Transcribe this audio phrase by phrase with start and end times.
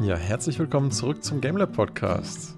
[0.00, 2.54] Ja, herzlich willkommen zurück zum GameLab Podcast.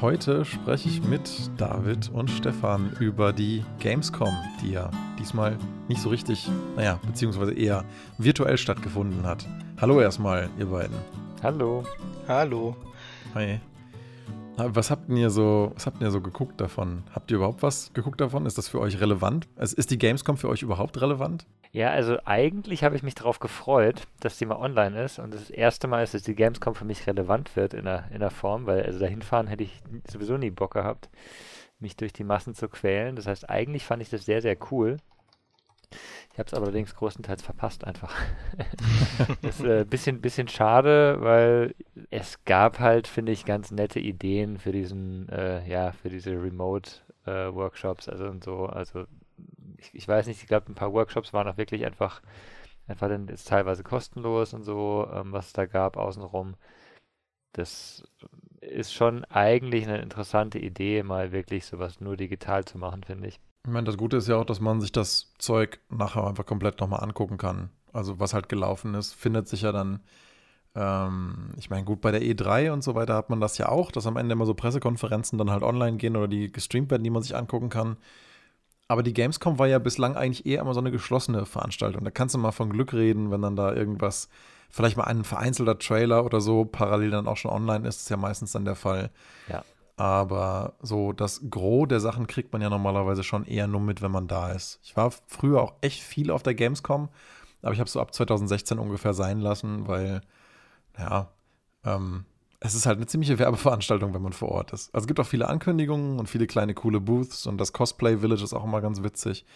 [0.00, 4.88] Heute spreche ich mit David und Stefan über die Gamescom, die ja
[5.18, 5.58] diesmal
[5.88, 7.84] nicht so richtig, naja, beziehungsweise eher
[8.18, 9.44] virtuell stattgefunden hat.
[9.80, 10.96] Hallo erstmal, ihr beiden.
[11.42, 11.82] Hallo.
[12.28, 12.76] Hallo.
[13.34, 13.58] Hi.
[14.56, 17.04] Was habt ihr so, was habt ihr so geguckt davon?
[17.14, 18.46] Habt ihr überhaupt was geguckt davon?
[18.46, 19.48] Ist das für euch relevant?
[19.58, 21.46] Ist die Gamescom für euch überhaupt relevant?
[21.72, 25.50] Ja, also eigentlich habe ich mich darauf gefreut, dass die mal online ist und das
[25.50, 28.64] erste Mal ist, dass die Gamescom für mich relevant wird in der, in der Form,
[28.64, 31.10] weil also dahin fahren hätte ich sowieso nie Bock gehabt,
[31.78, 33.14] mich durch die Massen zu quälen.
[33.14, 34.96] Das heißt, eigentlich fand ich das sehr, sehr cool.
[36.32, 38.14] Ich habe es allerdings größtenteils verpasst einfach.
[39.42, 41.74] das ist ein äh, bisschen, bisschen schade, weil
[42.10, 48.08] es gab halt, finde ich, ganz nette Ideen für diesen, äh, ja, für diese Remote-Workshops,
[48.08, 48.66] äh, also und so.
[48.66, 49.06] Also
[49.78, 52.20] ich, ich weiß nicht, ich glaube, ein paar Workshops waren auch wirklich einfach,
[52.86, 56.56] einfach dann ist teilweise kostenlos und so, ähm, was es da gab außenrum.
[57.52, 58.04] Das
[58.60, 63.40] ist schon eigentlich eine interessante Idee, mal wirklich sowas nur digital zu machen, finde ich.
[63.66, 66.78] Ich meine, das Gute ist ja auch, dass man sich das Zeug nachher einfach komplett
[66.78, 67.70] nochmal angucken kann.
[67.92, 69.98] Also was halt gelaufen ist, findet sich ja dann,
[70.76, 73.90] ähm, ich meine, gut, bei der E3 und so weiter hat man das ja auch,
[73.90, 77.10] dass am Ende immer so Pressekonferenzen dann halt online gehen oder die gestreamt werden, die
[77.10, 77.96] man sich angucken kann.
[78.86, 82.04] Aber die Gamescom war ja bislang eigentlich eher immer so eine geschlossene Veranstaltung.
[82.04, 84.28] Da kannst du mal von Glück reden, wenn dann da irgendwas,
[84.70, 88.16] vielleicht mal ein vereinzelter Trailer oder so parallel dann auch schon online ist, ist ja
[88.16, 89.10] meistens dann der Fall.
[89.48, 89.64] Ja.
[89.96, 94.10] Aber so das Gros der Sachen kriegt man ja normalerweise schon eher nur mit, wenn
[94.10, 94.78] man da ist.
[94.82, 97.08] Ich war früher auch echt viel auf der Gamescom,
[97.62, 100.20] aber ich habe so ab 2016 ungefähr sein lassen, weil,
[100.98, 101.30] ja,
[101.84, 102.26] ähm,
[102.60, 104.94] es ist halt eine ziemliche Werbeveranstaltung, wenn man vor Ort ist.
[104.94, 108.44] Also es gibt auch viele Ankündigungen und viele kleine coole Booths und das Cosplay Village
[108.44, 109.46] ist auch immer ganz witzig.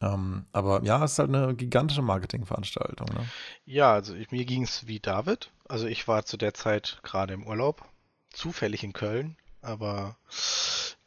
[0.00, 3.06] Ähm, aber ja, es ist halt eine gigantische Marketingveranstaltung.
[3.14, 3.26] Ne?
[3.64, 5.52] Ja, also mir ging es wie David.
[5.68, 7.84] Also ich war zu der Zeit gerade im Urlaub,
[8.30, 10.16] zufällig in Köln, aber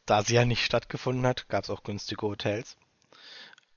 [0.06, 2.78] da sie ja nicht stattgefunden hat, gab es auch günstige Hotels.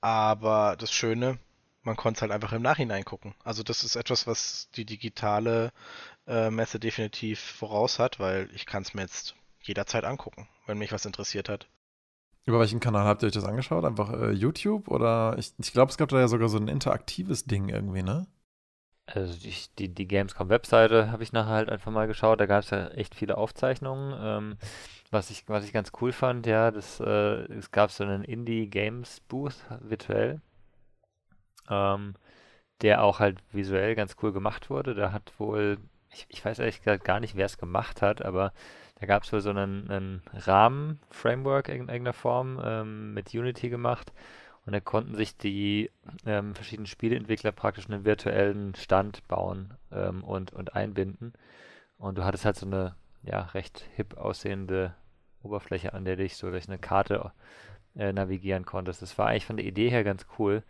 [0.01, 1.39] Aber das Schöne,
[1.83, 3.35] man konnte es halt einfach im Nachhinein gucken.
[3.43, 5.71] Also das ist etwas, was die digitale
[6.27, 10.91] äh, Messe definitiv voraus hat, weil ich kann es mir jetzt jederzeit angucken, wenn mich
[10.91, 11.67] was interessiert hat.
[12.45, 13.85] Über welchen Kanal habt ihr euch das angeschaut?
[13.85, 17.45] Einfach äh, YouTube oder ich, ich glaube, es gab da ja sogar so ein interaktives
[17.45, 18.27] Ding irgendwie, ne?
[19.13, 22.39] Also die, die, die Gamescom-Webseite habe ich nachher halt einfach mal geschaut.
[22.39, 24.15] Da gab es ja echt viele Aufzeichnungen.
[24.21, 24.57] Ähm,
[25.11, 29.65] was, ich, was ich ganz cool fand, ja, das, äh, es gab so einen Indie-Games-Booth
[29.81, 30.41] virtuell,
[31.69, 32.15] ähm,
[32.81, 34.93] der auch halt visuell ganz cool gemacht wurde.
[34.93, 35.77] Da hat wohl
[36.11, 38.53] ich, ich weiß ehrlich gesagt gar nicht, wer es gemacht hat, aber
[38.99, 44.11] da gab es wohl so einen, einen Rahmen-Framework in irgendeiner Form ähm, mit Unity gemacht.
[44.69, 45.89] Und da konnten sich die
[46.27, 51.33] ähm, verschiedenen Spieleentwickler praktisch einen virtuellen Stand bauen ähm, und, und einbinden.
[51.97, 54.93] Und du hattest halt so eine ja, recht hip aussehende
[55.41, 57.31] Oberfläche, an der dich so durch eine Karte
[57.95, 59.01] äh, navigieren konntest.
[59.01, 60.61] Das war eigentlich von der Idee her ganz cool.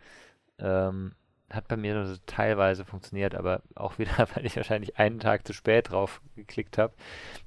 [0.58, 1.12] Ähm,
[1.50, 5.46] hat bei mir nur so teilweise funktioniert, aber auch wieder, weil ich wahrscheinlich einen Tag
[5.46, 6.94] zu spät drauf geklickt habe.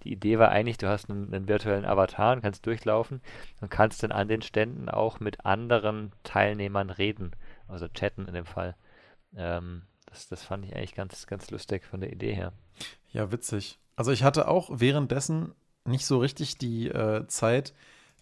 [0.04, 3.22] Die Idee war eigentlich, du hast einen, einen, virtuellen Avatar und kannst durchlaufen
[3.62, 7.32] und kannst dann an den Ständen auch mit anderen Teilnehmern reden,
[7.68, 8.76] also chatten in dem Fall.
[9.36, 12.54] Ähm, das, das fand ich eigentlich ganz, ganz lustig von der Idee her.
[13.12, 13.80] Ja, witzig.
[13.96, 15.54] Also ich hatte auch währenddessen
[15.86, 17.74] nicht so richtig die äh, Zeit,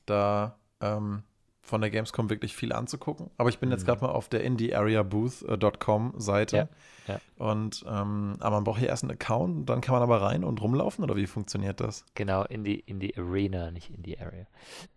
[0.05, 1.23] da ähm,
[1.61, 3.29] von der Gamescom wirklich viel anzugucken.
[3.37, 3.73] Aber ich bin mhm.
[3.73, 6.57] jetzt gerade mal auf der indieareabooth.com Seite.
[6.57, 6.67] Ja,
[7.07, 7.21] ja.
[7.37, 10.61] Und ähm, aber man braucht hier erst einen Account, dann kann man aber rein und
[10.61, 12.05] rumlaufen oder wie funktioniert das?
[12.15, 14.47] Genau, in die, in die Arena, nicht in die Area.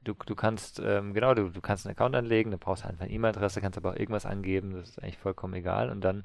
[0.02, 3.04] Du, du kannst, ähm, genau, du, du kannst einen Account anlegen, dann brauchst du einfach
[3.04, 5.90] eine E-Mail-Adresse, kannst aber auch irgendwas angeben, das ist eigentlich vollkommen egal.
[5.90, 6.24] Und dann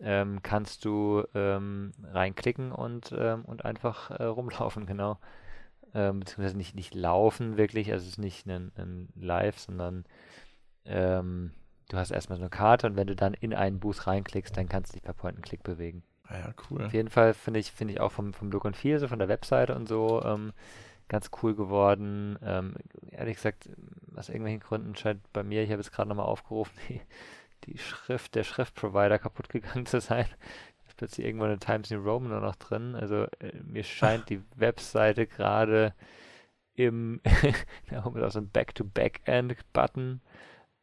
[0.00, 5.18] ähm, kannst du ähm, reinklicken und, ähm, und einfach äh, rumlaufen, genau
[5.94, 10.04] ähm, beziehungsweise nicht, nicht laufen wirklich, also es ist nicht ein, ein Live, sondern
[10.84, 11.52] ähm,
[11.88, 14.68] du hast erstmal so eine Karte und wenn du dann in einen Boost reinklickst, dann
[14.68, 16.02] kannst du dich per Point-and-Click bewegen.
[16.24, 16.84] Ah ja, cool.
[16.84, 19.18] Auf jeden Fall finde ich, finde ich auch vom, vom Look und Feel, so von
[19.18, 20.52] der Webseite und so, ähm,
[21.08, 22.38] ganz cool geworden.
[22.42, 22.74] Ähm,
[23.10, 23.68] ehrlich gesagt,
[24.16, 27.00] aus irgendwelchen Gründen scheint bei mir, ich habe es gerade nochmal aufgerufen, die,
[27.64, 30.26] die Schrift, der Schriftprovider kaputt gegangen zu sein
[30.96, 32.94] plötzlich irgendwo eine Times New Roman noch drin.
[32.94, 35.94] Also äh, mir scheint die Webseite gerade
[36.74, 37.20] im,
[37.90, 40.20] da haben wir auch so ein Back-to-Back-End-Button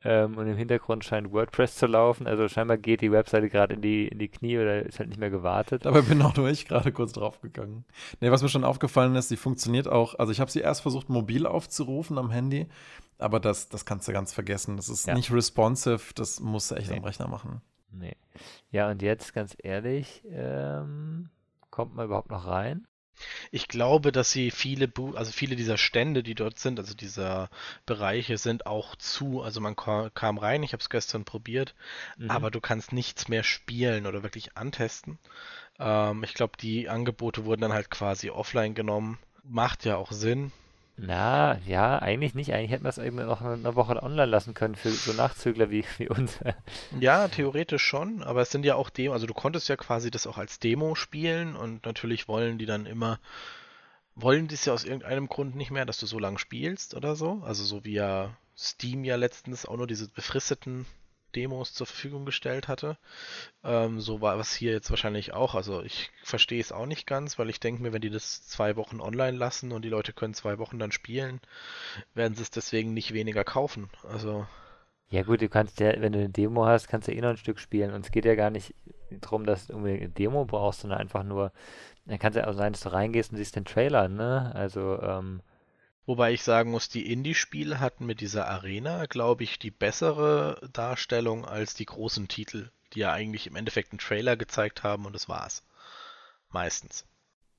[0.04, 2.26] ähm, und im Hintergrund scheint WordPress zu laufen.
[2.26, 5.20] Also scheinbar geht die Webseite gerade in die, in die Knie oder ist halt nicht
[5.20, 5.86] mehr gewartet.
[5.86, 7.86] Aber bin auch nur ich gerade kurz draufgegangen.
[8.22, 11.10] Ne, was mir schon aufgefallen ist, sie funktioniert auch, also ich habe sie erst versucht
[11.10, 12.68] mobil aufzurufen am Handy,
[13.18, 14.78] aber das, das kannst du ganz vergessen.
[14.78, 15.14] Das ist ja.
[15.14, 16.98] nicht responsive, das musst du echt nee.
[16.98, 17.62] am Rechner machen.
[17.92, 18.16] Nee.
[18.72, 21.30] Ja, und jetzt ganz ehrlich, ähm,
[21.70, 22.88] kommt man überhaupt noch rein?
[23.52, 27.50] Ich glaube, dass sie viele, also viele dieser Stände, die dort sind, also dieser
[27.86, 29.42] Bereiche, sind auch zu.
[29.42, 31.76] Also man kam rein, ich habe es gestern probiert,
[32.18, 32.32] mhm.
[32.32, 35.20] aber du kannst nichts mehr spielen oder wirklich antesten.
[35.80, 39.20] Ähm, ich glaube, die Angebote wurden dann halt quasi offline genommen.
[39.44, 40.52] Macht ja auch Sinn.
[41.02, 42.54] Na, ja, eigentlich nicht.
[42.54, 45.86] Eigentlich hätten wir es eben noch eine Woche online lassen können für so Nachzügler wie,
[45.98, 46.40] wie uns.
[47.00, 50.28] Ja, theoretisch schon, aber es sind ja auch Demo, also du konntest ja quasi das
[50.28, 53.20] auch als Demo spielen und natürlich wollen die dann immer,
[54.16, 57.16] wollen die es ja aus irgendeinem Grund nicht mehr, dass du so lange spielst oder
[57.16, 57.42] so.
[57.46, 60.86] Also so wie ja Steam ja letztens auch nur diese befristeten
[61.36, 62.98] Demos zur Verfügung gestellt hatte.
[63.64, 65.56] Ähm, so war es hier jetzt wahrscheinlich auch.
[65.56, 68.76] Also ich verstehe es auch nicht ganz, weil ich denke mir, wenn die das zwei
[68.76, 71.40] Wochen online lassen und die Leute können zwei Wochen dann spielen,
[72.14, 73.90] werden sie es deswegen nicht weniger kaufen.
[74.08, 74.48] Also.
[75.10, 77.38] Ja gut, du kannst ja, wenn du eine Demo hast, kannst du eh noch ein
[77.38, 77.94] Stück spielen.
[77.94, 78.76] Und es geht ja gar nicht
[79.10, 81.52] darum, dass du eine Demo brauchst, sondern einfach nur,
[82.06, 84.52] dann kann es ja auch sein, dass du reingehst und siehst den Trailer, ne?
[84.54, 85.42] Also, ähm,
[86.10, 91.46] Wobei ich sagen muss, die Indie-Spiele hatten mit dieser Arena, glaube ich, die bessere Darstellung
[91.46, 95.30] als die großen Titel, die ja eigentlich im Endeffekt einen Trailer gezeigt haben und das
[95.30, 95.62] war's.
[96.50, 97.06] Meistens.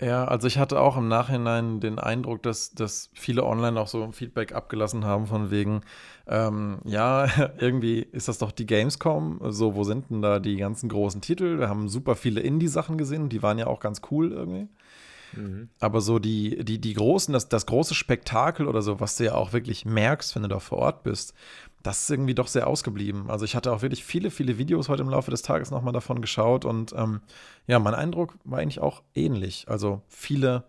[0.01, 4.03] Ja, also ich hatte auch im Nachhinein den Eindruck, dass, dass viele online auch so
[4.03, 5.83] ein Feedback abgelassen haben von wegen,
[6.27, 10.89] ähm, ja, irgendwie ist das doch die Gamescom, so wo sind denn da die ganzen
[10.89, 11.61] großen Titel?
[11.61, 14.69] Wir haben super viele Indie-Sachen gesehen die waren ja auch ganz cool irgendwie.
[15.33, 15.69] Mhm.
[15.79, 19.35] Aber so die, die, die großen, das, das große Spektakel oder so, was du ja
[19.35, 21.35] auch wirklich merkst, wenn du da vor Ort bist,
[21.83, 23.31] das ist irgendwie doch sehr ausgeblieben.
[23.31, 26.21] Also ich hatte auch wirklich viele, viele Videos heute im Laufe des Tages nochmal davon
[26.21, 27.21] geschaut und ähm,
[27.67, 29.67] ja, mein Eindruck war eigentlich auch ähnlich.
[29.69, 30.65] Also viele,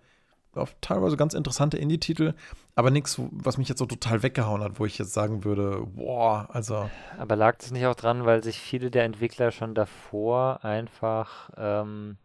[0.80, 2.34] teilweise ganz interessante Indie-Titel,
[2.76, 6.50] aber nichts, was mich jetzt so total weggehauen hat, wo ich jetzt sagen würde, boah,
[6.52, 6.90] also.
[7.18, 12.18] Aber lag das nicht auch dran, weil sich viele der Entwickler schon davor einfach ähm,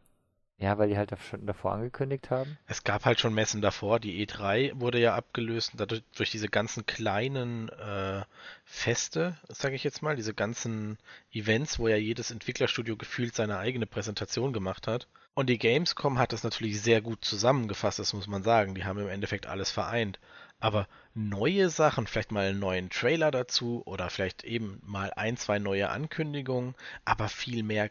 [0.59, 2.57] ja, weil die halt schon davor angekündigt haben.
[2.67, 4.01] Es gab halt schon Messen davor.
[4.01, 8.23] Die E3 wurde ja abgelöst dadurch durch diese ganzen kleinen äh,
[8.65, 10.97] Feste, sage ich jetzt mal, diese ganzen
[11.31, 15.09] Events, wo ja jedes Entwicklerstudio gefühlt seine eigene Präsentation gemacht hat.
[15.35, 18.75] Und die Gamescom hat das natürlich sehr gut zusammengefasst, das muss man sagen.
[18.75, 20.19] Die haben im Endeffekt alles vereint.
[20.59, 25.59] Aber neue Sachen, vielleicht mal einen neuen Trailer dazu oder vielleicht eben mal ein, zwei
[25.59, 26.75] neue Ankündigungen,
[27.05, 27.91] aber viel mehr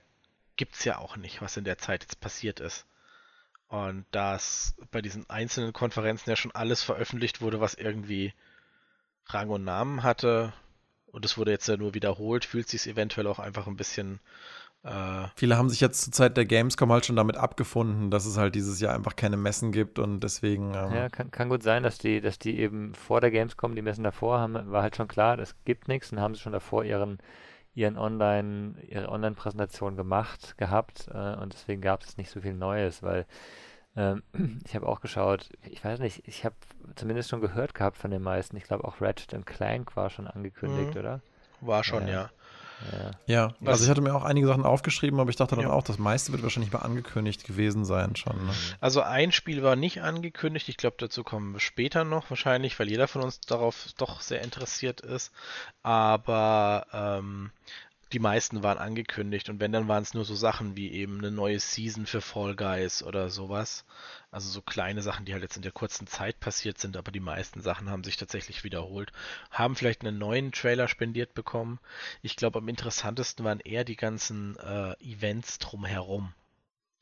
[0.56, 2.86] gibt es ja auch nicht, was in der Zeit jetzt passiert ist.
[3.68, 8.34] Und dass bei diesen einzelnen Konferenzen ja schon alles veröffentlicht wurde, was irgendwie
[9.26, 10.54] Rang und Namen hatte,
[11.16, 14.20] und es wurde jetzt ja nur wiederholt, fühlt sich eventuell auch einfach ein bisschen.
[14.84, 18.36] Äh Viele haben sich jetzt zur Zeit der Gamescom halt schon damit abgefunden, dass es
[18.36, 20.74] halt dieses Jahr einfach keine Messen gibt und deswegen.
[20.76, 23.82] Ähm ja, kann, kann, gut sein, dass die, dass die eben vor der Gamescom die
[23.82, 26.84] Messen davor haben, war halt schon klar, es gibt nichts und haben sie schon davor
[26.84, 27.20] ihren
[27.76, 33.04] ihren Online, ihre Online-Präsentation gemacht gehabt äh, und deswegen gab es nicht so viel Neues,
[33.04, 33.26] weil
[33.96, 34.24] ähm,
[34.66, 36.56] ich habe auch geschaut, ich weiß nicht, ich habe
[36.96, 38.58] zumindest schon gehört gehabt von den meisten.
[38.58, 41.00] Ich glaube auch Ratchet Clank war schon angekündigt, mhm.
[41.00, 41.22] oder?
[41.62, 42.14] War schon, ja.
[42.14, 42.30] ja.
[42.92, 45.72] Ja, ja also ich hatte mir auch einige Sachen aufgeschrieben, aber ich dachte dann ja.
[45.72, 48.36] auch, das meiste wird wahrscheinlich mal angekündigt gewesen sein schon.
[48.46, 48.54] Ne?
[48.80, 52.90] Also ein Spiel war nicht angekündigt, ich glaube, dazu kommen wir später noch wahrscheinlich, weil
[52.90, 55.32] jeder von uns darauf doch sehr interessiert ist.
[55.84, 57.52] Aber ähm,
[58.14, 61.32] die meisten waren angekündigt und wenn, dann waren es nur so Sachen wie eben eine
[61.32, 63.84] neue Season für Fall Guys oder sowas.
[64.32, 67.20] Also so kleine Sachen, die halt jetzt in der kurzen Zeit passiert sind, aber die
[67.20, 69.12] meisten Sachen haben sich tatsächlich wiederholt.
[69.50, 71.80] Haben vielleicht einen neuen Trailer spendiert bekommen.
[72.22, 76.34] Ich glaube, am interessantesten waren eher die ganzen äh, Events drumherum.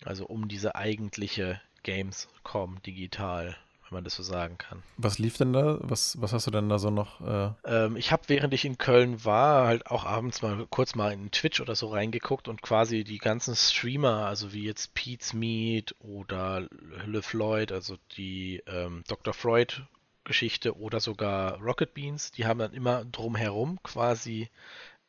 [0.05, 3.57] Also um diese eigentliche Gamescom digital
[3.93, 4.81] wenn man das so sagen kann.
[4.97, 5.77] Was lief denn da?
[5.81, 7.21] Was, was hast du denn da so noch?
[7.21, 7.51] Äh...
[7.65, 11.29] Ähm, ich habe, während ich in Köln war, halt auch abends mal kurz mal in
[11.29, 16.67] Twitch oder so reingeguckt und quasi die ganzen Streamer, also wie jetzt Pete's Meat oder
[17.05, 19.33] Le Floyd, also die ähm, Dr.
[19.33, 19.83] Freud
[20.23, 24.49] Geschichte oder sogar Rocket Beans, die haben dann immer drumherum quasi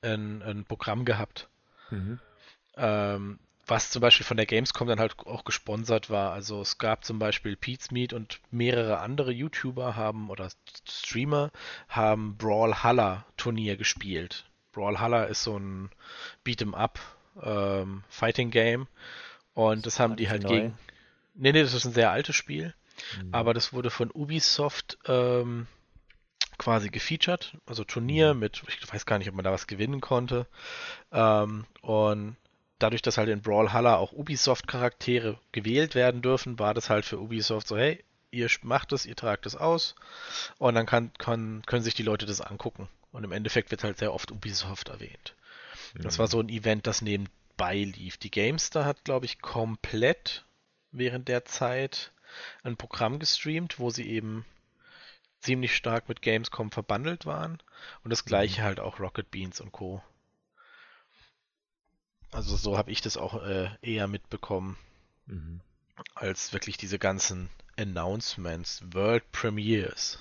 [0.02, 1.48] ein, ein Programm gehabt.
[1.90, 2.18] Mhm.
[2.76, 6.32] Ähm, was zum Beispiel von der Gamescom dann halt auch gesponsert war.
[6.32, 10.50] Also es gab zum Beispiel Pete's Meat und mehrere andere YouTuber haben oder
[10.88, 11.50] Streamer
[11.88, 14.44] haben Brawlhalla Turnier gespielt.
[14.72, 15.90] Brawlhalla ist so ein
[16.44, 16.98] Beat'em Up
[17.42, 18.86] ähm, Fighting Game
[19.54, 20.48] und das, das haben die halt neu.
[20.48, 20.78] gegen.
[21.34, 22.74] Nee, nee, das ist ein sehr altes Spiel,
[23.22, 23.34] mhm.
[23.34, 25.66] aber das wurde von Ubisoft ähm,
[26.58, 28.40] quasi gefeatured, also Turnier mhm.
[28.40, 30.46] mit, ich weiß gar nicht, ob man da was gewinnen konnte.
[31.12, 32.36] Ähm, und
[32.78, 37.68] dadurch, dass halt in Brawlhalla auch Ubisoft-Charaktere gewählt werden dürfen, war das halt für Ubisoft
[37.68, 39.94] so, hey, ihr macht es, ihr tragt es aus
[40.58, 42.88] und dann kann, kann, können sich die Leute das angucken.
[43.12, 45.34] Und im Endeffekt wird halt sehr oft Ubisoft erwähnt.
[45.94, 46.02] Mhm.
[46.02, 48.16] Das war so ein Event, das nebenbei lief.
[48.16, 50.44] Die Gamestar hat, glaube ich, komplett
[50.90, 52.12] während der Zeit
[52.64, 54.44] ein Programm gestreamt, wo sie eben
[55.40, 57.58] ziemlich stark mit Gamescom verbandelt waren.
[58.02, 60.02] Und das gleiche halt auch Rocket Beans und Co.
[62.34, 64.76] Also so habe ich das auch äh, eher mitbekommen,
[65.26, 65.60] Mhm.
[66.14, 67.48] als wirklich diese ganzen
[67.78, 70.18] Announcements, World Premieres,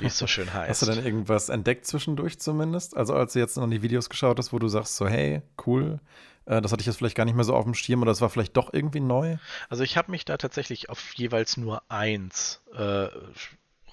[0.00, 0.70] wie es so schön heißt.
[0.82, 2.96] Hast du denn irgendwas entdeckt zwischendurch zumindest?
[2.96, 6.00] Also als du jetzt noch die Videos geschaut hast, wo du sagst so, hey, cool,
[6.46, 8.20] äh, das hatte ich jetzt vielleicht gar nicht mehr so auf dem Schirm oder das
[8.20, 9.36] war vielleicht doch irgendwie neu?
[9.68, 13.08] Also ich habe mich da tatsächlich auf jeweils nur eins äh,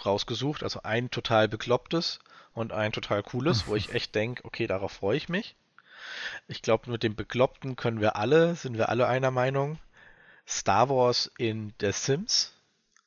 [0.06, 2.20] rausgesucht, also ein total beklopptes
[2.54, 5.56] und ein total cooles, wo ich echt denke, okay, darauf freue ich mich.
[6.48, 9.78] Ich glaube, mit dem Bekloppten können wir alle, sind wir alle einer Meinung.
[10.48, 12.54] Star Wars in The Sims.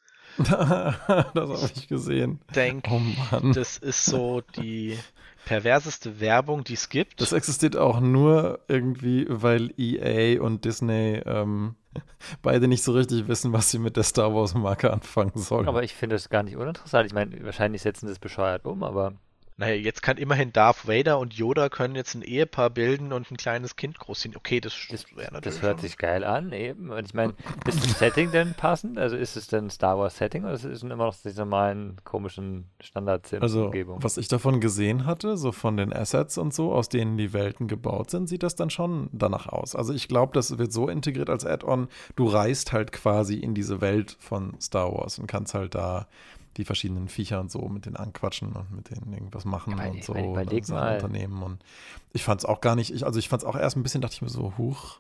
[0.39, 2.41] das habe ich gesehen.
[2.55, 3.53] Denk, Oh Mann.
[3.53, 4.99] das ist so die
[5.45, 7.21] perverseste Werbung, die es gibt.
[7.21, 11.75] Das existiert auch nur irgendwie, weil EA und Disney ähm,
[12.43, 15.69] beide nicht so richtig wissen, was sie mit der Star Wars-Marke anfangen sollen.
[15.69, 17.07] Aber ich finde es gar nicht uninteressant.
[17.07, 19.15] Ich meine, wahrscheinlich setzen sie es bescheuert um, aber
[19.63, 23.37] Naja, jetzt kann immerhin Darth Vader und Yoda können jetzt ein Ehepaar bilden und ein
[23.37, 24.35] kleines Kind großziehen.
[24.37, 26.91] Okay, das, das, wäre natürlich das hört schon- sich geil an, eben.
[26.91, 27.35] Und ich meine,
[27.67, 28.99] ist das Setting denn passend?
[28.99, 32.65] Also ist es denn Star Wars Setting oder ist es immer noch die normalen komischen
[32.79, 34.03] Also, Standard-Sim-Umgebung?
[34.03, 37.69] was ich davon gesehen hatte, so von den Assets und so, aus denen die Welten
[37.69, 39.77] gebaut sind, sieht das dann schon danach aus.
[39.77, 43.81] Also ich glaube, das wird so integriert als Add-on, du reist halt quasi in diese
[43.81, 46.09] Welt von Star Wars und kannst halt da
[46.57, 50.05] die verschiedenen Viecher und so mit denen anquatschen und mit denen irgendwas machen Ja, und
[50.05, 50.95] so meine, und überleg sein mal.
[50.97, 51.65] Unternehmen und
[52.13, 54.01] ich fand es auch gar nicht, ich, also ich fand es auch erst ein bisschen,
[54.01, 54.99] dachte ich mir so, huch,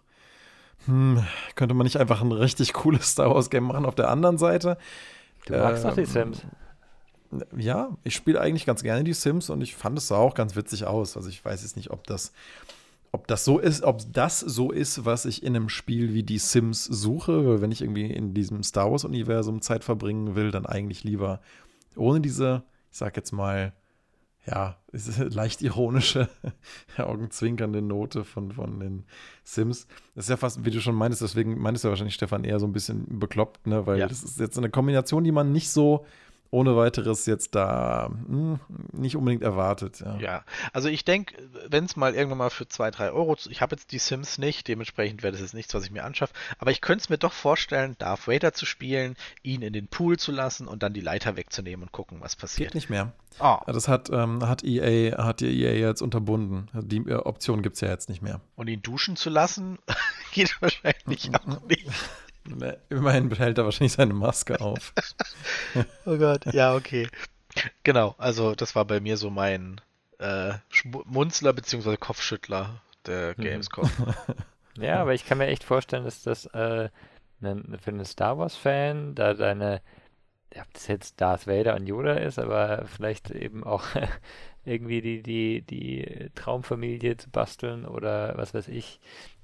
[0.86, 4.38] hm, könnte man nicht einfach ein richtig cooles Star Wars Game machen auf der anderen
[4.38, 4.78] Seite?
[5.46, 6.42] Du magst doch die ähm, Sims.
[7.56, 10.54] Ja, ich spiele eigentlich ganz gerne die Sims und ich fand es sah auch ganz
[10.54, 11.16] witzig aus.
[11.16, 12.32] Also ich weiß jetzt nicht, ob das,
[13.12, 16.38] ob das so ist, ob das so ist, was ich in einem Spiel wie die
[16.38, 17.46] Sims suche.
[17.46, 21.40] Weil wenn ich irgendwie in diesem Star Wars-Universum Zeit verbringen will, dann eigentlich lieber
[21.96, 23.72] ohne diese, ich sag jetzt mal,
[24.46, 24.76] ja,
[25.18, 26.28] leicht ironische,
[26.96, 29.04] augenzwinkernde Note von, von den
[29.44, 29.86] Sims.
[30.14, 32.66] Das ist ja fast, wie du schon meinst, deswegen meinst du wahrscheinlich, Stefan, eher so
[32.66, 33.86] ein bisschen bekloppt, ne?
[33.86, 34.08] Weil Ja.
[34.08, 36.04] das ist jetzt eine Kombination, die man nicht so
[36.52, 38.60] ohne weiteres jetzt da hm,
[38.92, 39.98] nicht unbedingt erwartet.
[40.00, 40.16] Ja.
[40.18, 41.34] Ja, also ich denke,
[41.68, 44.68] wenn es mal irgendwann mal für 2, 3 Euro, ich habe jetzt die Sims nicht,
[44.68, 47.32] dementsprechend wäre das jetzt nichts, was ich mir anschaffe, aber ich könnte es mir doch
[47.32, 51.36] vorstellen, Darth Vader zu spielen, ihn in den Pool zu lassen und dann die Leiter
[51.36, 52.74] wegzunehmen und gucken, was Geht passiert.
[52.74, 53.12] nicht mehr.
[53.40, 56.68] Oh, Das hat, ähm, hat EA, hat die EA jetzt unterbunden.
[56.74, 58.42] Die äh, Option gibt es ja jetzt nicht mehr.
[58.56, 59.78] und ihn duschen zu lassen,
[60.34, 61.86] geht wahrscheinlich auch nicht.
[62.44, 64.92] Ne, Immerhin behält er wahrscheinlich seine Maske auf.
[66.04, 67.08] Oh Gott, ja, okay.
[67.84, 69.80] Genau, also das war bei mir so mein
[70.18, 71.96] äh, Schmunzler bzw.
[71.96, 73.42] Kopfschüttler der Mhm.
[73.44, 73.90] Gamescom.
[74.80, 76.88] Ja, aber ich kann mir echt vorstellen, dass das äh,
[77.40, 79.82] nen- für einen Star Wars-Fan, da deine,
[80.54, 83.84] ja, ob das jetzt Darth Vader und Yoda ist, aber vielleicht eben auch
[84.64, 89.00] irgendwie die, die, die Traumfamilie zu basteln oder was weiß ich,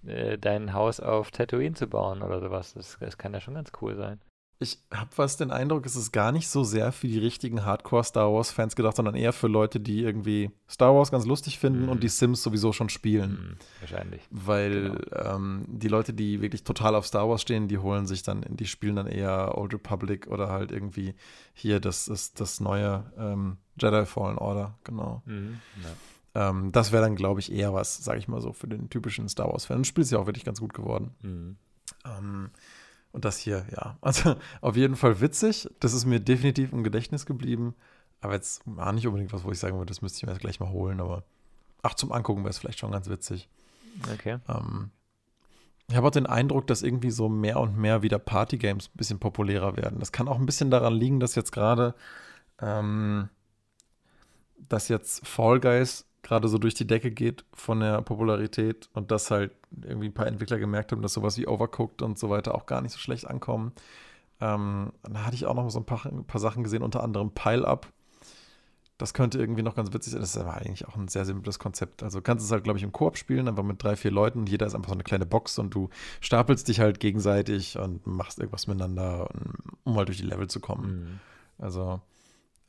[0.06, 2.74] äh, dein Haus auf Tatooine zu bauen oder sowas.
[2.74, 4.20] Das, das kann ja schon ganz cool sein.
[4.60, 8.32] Ich habe fast den Eindruck, es ist gar nicht so sehr für die richtigen Hardcore-Star
[8.32, 11.88] Wars-Fans gedacht, sondern eher für Leute, die irgendwie Star Wars ganz lustig finden Mhm.
[11.90, 13.30] und die Sims sowieso schon spielen.
[13.30, 14.22] Hm, wahrscheinlich.
[14.30, 15.36] Weil Genau.
[15.36, 18.66] ähm, die Leute, die wirklich total auf Star Wars stehen, die holen sich dann, die
[18.66, 21.14] spielen dann eher Old Republic oder halt irgendwie
[21.54, 25.22] hier das, das, das neue ähm, Jedi Fallen Order, genau.
[25.26, 25.60] Mhm.
[26.34, 26.48] Ja.
[26.50, 29.28] Ähm, das wäre dann, glaube ich, eher was, sage ich mal so, für den typischen
[29.28, 29.78] Star Wars-Fan.
[29.78, 31.12] Das Spiel ist ja auch wirklich ganz gut geworden.
[31.22, 31.56] Mhm.
[33.12, 35.68] Und das hier, ja, also auf jeden Fall witzig.
[35.80, 37.74] Das ist mir definitiv im Gedächtnis geblieben.
[38.20, 40.40] Aber jetzt war nicht unbedingt was, wo ich sagen würde, das müsste ich mir jetzt
[40.40, 41.00] gleich mal holen.
[41.00, 41.22] Aber
[41.82, 43.48] ach, zum Angucken wäre es vielleicht schon ganz witzig.
[44.12, 44.38] Okay.
[44.48, 44.90] Ähm,
[45.88, 49.18] ich habe auch den Eindruck, dass irgendwie so mehr und mehr wieder Partygames ein bisschen
[49.18, 50.00] populärer werden.
[50.00, 51.94] Das kann auch ein bisschen daran liegen, dass jetzt gerade,
[52.60, 53.30] ähm,
[54.68, 59.30] dass jetzt Fall Guys gerade so durch die Decke geht von der Popularität und dass
[59.30, 62.66] halt irgendwie ein paar Entwickler gemerkt haben, dass sowas wie Overcooked und so weiter auch
[62.66, 63.72] gar nicht so schlecht ankommen.
[64.40, 67.30] Ähm, da hatte ich auch noch so ein paar, ein paar Sachen gesehen, unter anderem
[67.32, 67.92] Pile Up.
[68.96, 70.20] Das könnte irgendwie noch ganz witzig sein.
[70.20, 72.02] Das ist aber eigentlich auch ein sehr simples Konzept.
[72.02, 74.46] Also kannst es halt, glaube ich, im Koop spielen, einfach mit drei, vier Leuten.
[74.46, 75.88] Jeder ist einfach so eine kleine Box und du
[76.20, 79.28] stapelst dich halt gegenseitig und machst irgendwas miteinander,
[79.84, 80.88] um halt durch die Level zu kommen.
[80.88, 81.20] Mhm.
[81.58, 82.00] Also,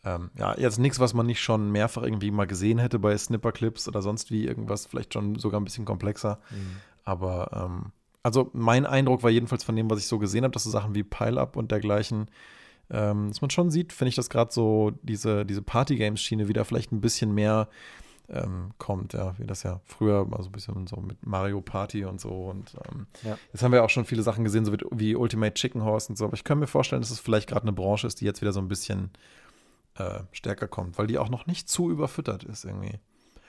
[0.05, 3.87] ähm, ja, jetzt nichts, was man nicht schon mehrfach irgendwie mal gesehen hätte bei Snipper-Clips
[3.87, 6.39] oder sonst wie irgendwas, vielleicht schon sogar ein bisschen komplexer.
[6.51, 6.75] Mhm.
[7.03, 7.91] Aber, ähm,
[8.23, 10.95] also mein Eindruck war jedenfalls von dem, was ich so gesehen habe, dass so Sachen
[10.95, 12.29] wie Pile-Up und dergleichen,
[12.89, 16.91] ähm, dass man schon sieht, finde ich, dass gerade so diese, diese Party-Games-Schiene wieder vielleicht
[16.91, 17.67] ein bisschen mehr
[18.29, 22.05] ähm, kommt, ja, wie das ja früher mal so ein bisschen so mit Mario Party
[22.05, 22.29] und so.
[22.29, 23.37] Und ähm, Ja.
[23.51, 26.15] jetzt haben wir auch schon viele Sachen gesehen, so wie, wie Ultimate Chicken Horse und
[26.17, 26.25] so.
[26.25, 28.53] Aber ich kann mir vorstellen, dass es vielleicht gerade eine Branche ist, die jetzt wieder
[28.53, 29.09] so ein bisschen
[29.99, 32.99] äh, stärker kommt, weil die auch noch nicht zu überfüttert ist irgendwie.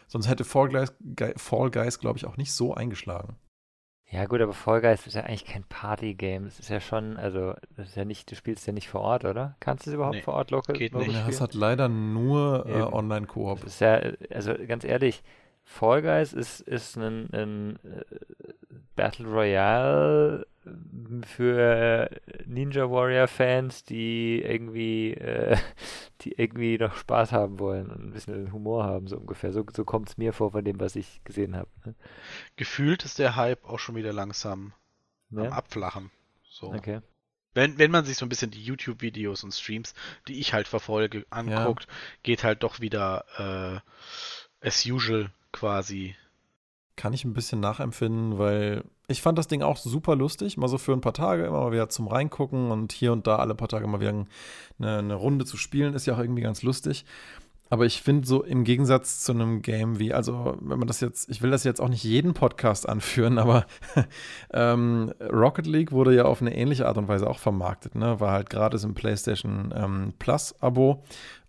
[0.09, 3.37] Sonst hätte Fall Guys, Guy- Fall Guys glaube ich, auch nicht so eingeschlagen.
[4.13, 6.45] Ja gut, aber Fall Guys ist ja eigentlich kein Party-Game.
[6.45, 9.25] Das ist ja schon, also das ist ja nicht, du spielst ja nicht vor Ort,
[9.25, 9.57] oder?
[9.61, 11.13] Kannst du es überhaupt Nee, vor Ort local, geht nicht.
[11.13, 12.83] Ja, es hat leider nur äh.
[12.83, 13.61] Online-Koop.
[13.63, 14.01] Das ist ja,
[14.35, 15.23] also ganz ehrlich,
[15.63, 18.03] Fall Guys ist, ist ein, ein äh,
[18.97, 20.45] Battle Royale
[21.25, 22.11] für
[22.47, 25.57] Ninja Warrior Fans, die irgendwie, äh,
[26.21, 29.53] die irgendwie noch Spaß haben wollen und ein bisschen Humor haben, so ungefähr.
[29.53, 31.69] So, so kommt es mir vor von dem, was ich gesehen habe.
[31.85, 31.95] Ne?
[32.57, 34.73] Gefühlt ist der Hype auch schon wieder langsam
[35.33, 35.51] am Ja?
[35.53, 36.11] Abflachen.
[36.49, 36.73] So.
[36.73, 37.01] Okay.
[37.53, 39.95] Wenn, wenn man sich so ein bisschen die YouTube-Videos und Streams,
[40.29, 41.89] die ich halt verfolge, anguckt,
[42.23, 43.83] geht halt doch wieder
[44.63, 46.15] äh, as usual quasi.
[47.01, 50.77] Kann ich ein bisschen nachempfinden, weil ich fand das Ding auch super lustig, mal so
[50.77, 53.69] für ein paar Tage immer mal wieder zum Reingucken und hier und da alle paar
[53.69, 54.27] Tage mal wieder
[54.79, 57.07] eine, eine Runde zu spielen, ist ja auch irgendwie ganz lustig.
[57.71, 61.31] Aber ich finde so im Gegensatz zu einem Game wie, also wenn man das jetzt,
[61.31, 63.65] ich will das jetzt auch nicht jeden Podcast anführen, aber
[64.53, 68.21] ähm, Rocket League wurde ja auf eine ähnliche Art und Weise auch vermarktet, ne?
[68.21, 71.03] War halt gratis im PlayStation ähm, Plus-Abo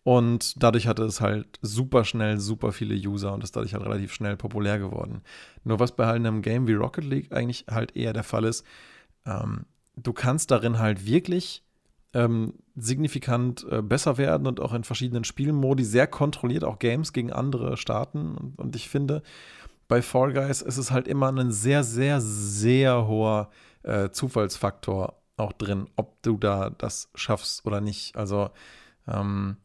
[0.04, 4.14] und dadurch hatte es halt super schnell super viele User und ist dadurch halt relativ
[4.14, 5.22] schnell populär geworden.
[5.64, 8.66] Nur was bei halt einem Game wie Rocket League eigentlich halt eher der Fall ist,
[9.26, 9.66] ähm,
[9.96, 11.64] du kannst darin halt wirklich
[12.14, 17.32] ähm, signifikant äh, besser werden und auch in verschiedenen Spielmodi sehr kontrolliert auch Games gegen
[17.32, 18.36] andere starten.
[18.36, 19.22] Und, und ich finde,
[19.88, 23.50] bei Fall Guys ist es halt immer ein sehr, sehr, sehr hoher
[23.84, 28.16] äh, Zufallsfaktor auch drin, ob du da das schaffst oder nicht.
[28.16, 28.50] Also,
[29.08, 29.58] ähm,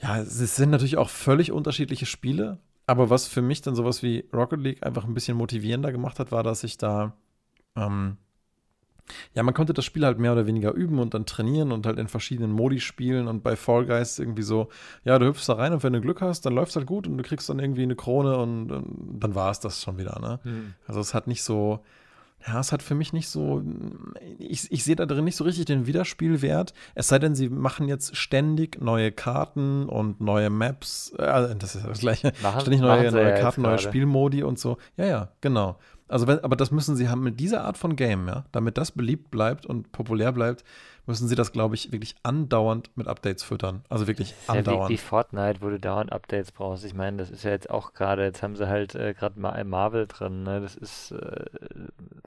[0.00, 4.24] ja, es sind natürlich auch völlig unterschiedliche Spiele, aber was für mich dann sowas wie
[4.32, 7.12] Rocket League einfach ein bisschen motivierender gemacht hat, war, dass ich da,
[7.76, 8.16] ähm,
[9.34, 11.98] ja, man konnte das Spiel halt mehr oder weniger üben und dann trainieren und halt
[11.98, 14.68] in verschiedenen Modi spielen und bei Fall Guys irgendwie so,
[15.04, 17.06] ja, du hüpfst da rein und wenn du Glück hast, dann läuft es halt gut
[17.06, 20.18] und du kriegst dann irgendwie eine Krone und, und dann war es das schon wieder,
[20.20, 20.40] ne?
[20.42, 20.74] Hm.
[20.86, 21.80] Also es hat nicht so,
[22.46, 23.62] ja, es hat für mich nicht so,
[24.38, 26.72] ich, ich sehe da drin nicht so richtig den Wiederspielwert.
[26.94, 31.12] Es sei denn, sie machen jetzt ständig neue Karten und neue Maps.
[31.18, 32.32] Äh, das ist das gleiche.
[32.42, 33.78] Machen- ständig neue, neue Karten, neue.
[33.78, 34.78] Spielmodi und so.
[34.96, 35.78] Ja, ja, genau.
[36.08, 38.92] Also, wenn, aber das müssen sie haben mit dieser Art von Game, ja, damit das
[38.92, 40.64] beliebt bleibt und populär bleibt,
[41.06, 43.82] müssen sie das, glaube ich, wirklich andauernd mit Updates füttern.
[43.88, 44.90] Also wirklich ja wie, andauernd.
[44.90, 46.84] wie Fortnite, wo du dauernd Updates brauchst.
[46.84, 49.62] Ich meine, das ist ja jetzt auch gerade, jetzt haben sie halt äh, gerade mal
[49.64, 50.60] Marvel drin, ne?
[50.60, 51.46] Das ist, äh,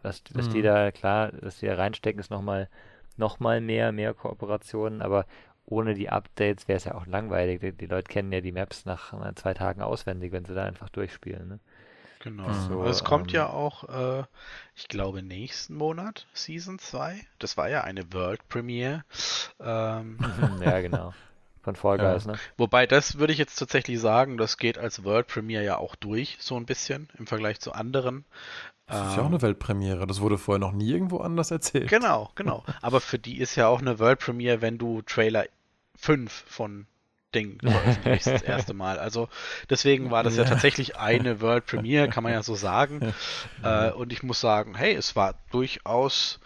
[0.01, 0.63] was, was die Mhm.
[0.63, 2.69] da, klar, was die da reinstecken, ist nochmal
[3.17, 5.25] noch mal mehr, mehr Kooperationen, aber
[5.65, 7.59] ohne die Updates wäre es ja auch langweilig.
[7.61, 10.63] Die, die Leute kennen ja die Maps nach äh, zwei Tagen auswendig, wenn sie da
[10.63, 11.59] einfach durchspielen, ne?
[12.23, 12.45] Genau.
[12.45, 14.23] Also es kommt ähm, ja auch, äh,
[14.75, 17.19] ich glaube, nächsten Monat Season 2.
[17.39, 19.03] Das war ja eine World Premiere.
[19.59, 20.19] Ähm,
[20.63, 21.13] ja, genau.
[21.63, 22.13] Von Fall Ja.
[22.13, 22.39] Guys, ne?
[22.57, 26.37] wobei, das würde ich jetzt tatsächlich sagen, das geht als World Premiere ja auch durch,
[26.39, 28.25] so ein bisschen im Vergleich zu anderen.
[28.87, 30.05] Das ist ja auch Ähm, eine Weltpremiere.
[30.05, 31.89] Das wurde vorher noch nie irgendwo anders erzählt.
[31.89, 32.63] Genau, genau.
[32.81, 35.45] Aber für die ist ja auch eine World Premiere, wenn du Trailer
[35.95, 36.87] 5 von
[37.33, 38.99] Ding veröffentlichst das erste Mal.
[38.99, 39.29] Also
[39.69, 40.49] deswegen war das ja, Ja.
[40.49, 43.01] tatsächlich eine World Premiere, kann man ja so sagen.
[43.63, 46.39] Äh, und ich muss sagen, hey, es war durchaus,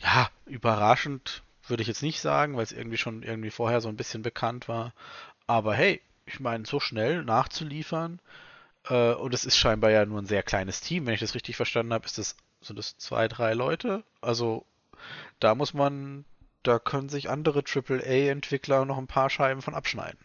[0.00, 3.96] ja, überraschend, würde ich jetzt nicht sagen, weil es irgendwie schon irgendwie vorher so ein
[3.96, 4.92] bisschen bekannt war.
[5.46, 8.20] Aber hey, ich meine, so schnell nachzuliefern,
[8.88, 11.56] äh, und es ist scheinbar ja nur ein sehr kleines Team, wenn ich das richtig
[11.56, 14.02] verstanden habe, ist das, sind das zwei, drei Leute?
[14.20, 14.64] Also
[15.40, 16.24] da muss man,
[16.62, 20.20] da können sich andere AAA-Entwickler noch ein paar Scheiben von abschneiden.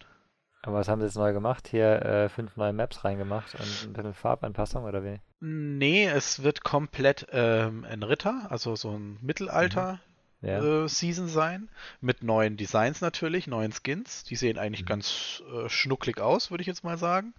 [0.64, 1.68] Aber was haben sie jetzt neu gemacht?
[1.68, 5.20] Hier äh, fünf neue Maps reingemacht und ein bisschen Farbanpassung oder wie?
[5.40, 10.00] Nee, es wird komplett ähm, ein Ritter, also so ein Mittelalter
[10.42, 10.84] Ja.
[10.86, 14.24] äh, Season sein, mit neuen Designs natürlich, neuen Skins.
[14.24, 14.88] Die sehen eigentlich Mhm.
[14.90, 17.34] ganz äh, schnucklig aus, würde ich jetzt mal sagen.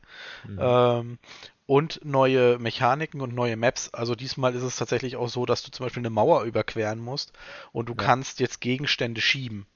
[0.47, 0.59] Mhm.
[0.61, 1.19] Ähm,
[1.67, 3.93] und neue Mechaniken und neue Maps.
[3.95, 7.33] Also diesmal ist es tatsächlich auch so, dass du zum Beispiel eine Mauer überqueren musst
[7.73, 7.99] und du Ja.
[8.05, 9.67] kannst jetzt Gegenstände schieben.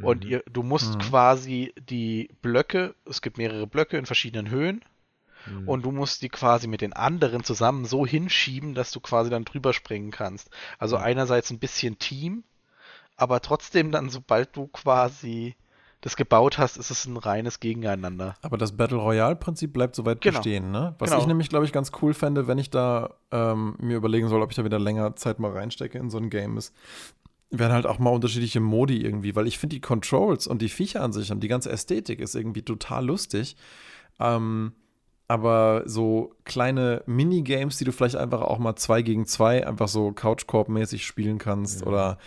[0.00, 0.30] Und Mhm.
[0.30, 0.98] ihr, du musst Mhm.
[0.98, 4.84] quasi die Blöcke, es gibt mehrere Blöcke in verschiedenen Höhen,
[5.46, 5.68] Mhm.
[5.68, 9.44] und du musst die quasi mit den anderen zusammen so hinschieben, dass du quasi dann
[9.44, 10.50] drüber springen kannst.
[10.78, 11.02] Also Mhm.
[11.02, 12.42] einerseits ein bisschen Team,
[13.16, 15.54] aber trotzdem dann, sobald du quasi
[16.00, 18.34] das gebaut hast, ist es ein reines Gegeneinander.
[18.42, 20.38] Aber das Battle Royale-Prinzip bleibt soweit Genau.
[20.38, 20.94] bestehen, ne?
[20.98, 21.22] Was Genau.
[21.22, 24.50] ich nämlich, glaube ich, ganz cool fände, wenn ich da ähm, mir überlegen soll, ob
[24.50, 26.74] ich da wieder länger Zeit mal reinstecke in so ein Game, ist,
[27.50, 31.02] wären halt auch mal unterschiedliche Modi irgendwie, weil ich finde die Controls und die Viecher
[31.02, 33.56] an sich und die ganze Ästhetik ist irgendwie total lustig.
[34.20, 34.72] Ähm,
[35.26, 40.12] aber so kleine Minigames, die du vielleicht einfach auch mal zwei gegen zwei einfach so
[40.12, 41.86] Couch-Korb-mäßig spielen kannst Ja.
[41.86, 42.18] oder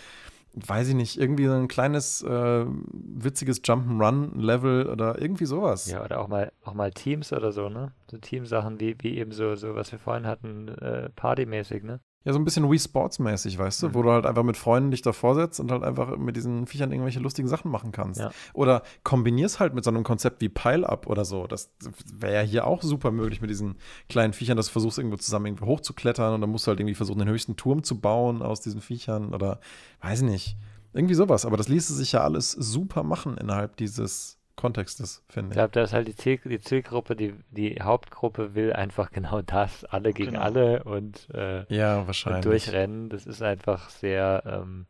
[0.66, 5.90] weiß ich nicht, irgendwie so ein kleines äh, witziges Jump'n'Run-Level oder irgendwie sowas.
[5.90, 7.92] Ja, oder auch mal auch mal Teams oder so, ne?
[8.10, 12.00] So Teamsachen wie, wie eben so, so, was wir vorhin hatten, äh, partymäßig, ne?
[12.24, 13.94] Ja, so ein bisschen Wii Sports-mäßig, weißt du, Mhm.
[13.94, 16.90] wo du halt einfach mit Freunden dich davor setzt und halt einfach mit diesen Viechern
[16.90, 18.20] irgendwelche lustigen Sachen machen kannst.
[18.20, 18.30] Ja.
[18.54, 21.46] Oder kombinierst halt mit so einem Konzept wie Pile-Up oder so.
[21.46, 21.70] Das
[22.12, 23.76] wäre ja hier auch super möglich mit diesen
[24.08, 26.96] kleinen Viechern, dass du versuchst, irgendwo zusammen irgendwo hochzuklettern und dann musst du halt irgendwie
[26.96, 29.60] versuchen, den höchsten Turm zu bauen aus diesen Viechern oder
[30.02, 30.56] weiß nicht.
[30.92, 31.44] Irgendwie sowas.
[31.46, 35.54] Aber das ließe sich ja alles super machen innerhalb dieses Kontextes, Ich finde ich.
[35.54, 39.84] glaube, da ist halt die, Ziel, die Zielgruppe, die, die Hauptgruppe will einfach genau das,
[39.86, 40.42] alle gegen Genau.
[40.42, 42.42] alle und, äh, Ja, und wahrscheinlich.
[42.42, 43.08] durchrennen.
[43.08, 44.86] Das ist einfach sehr, ähm,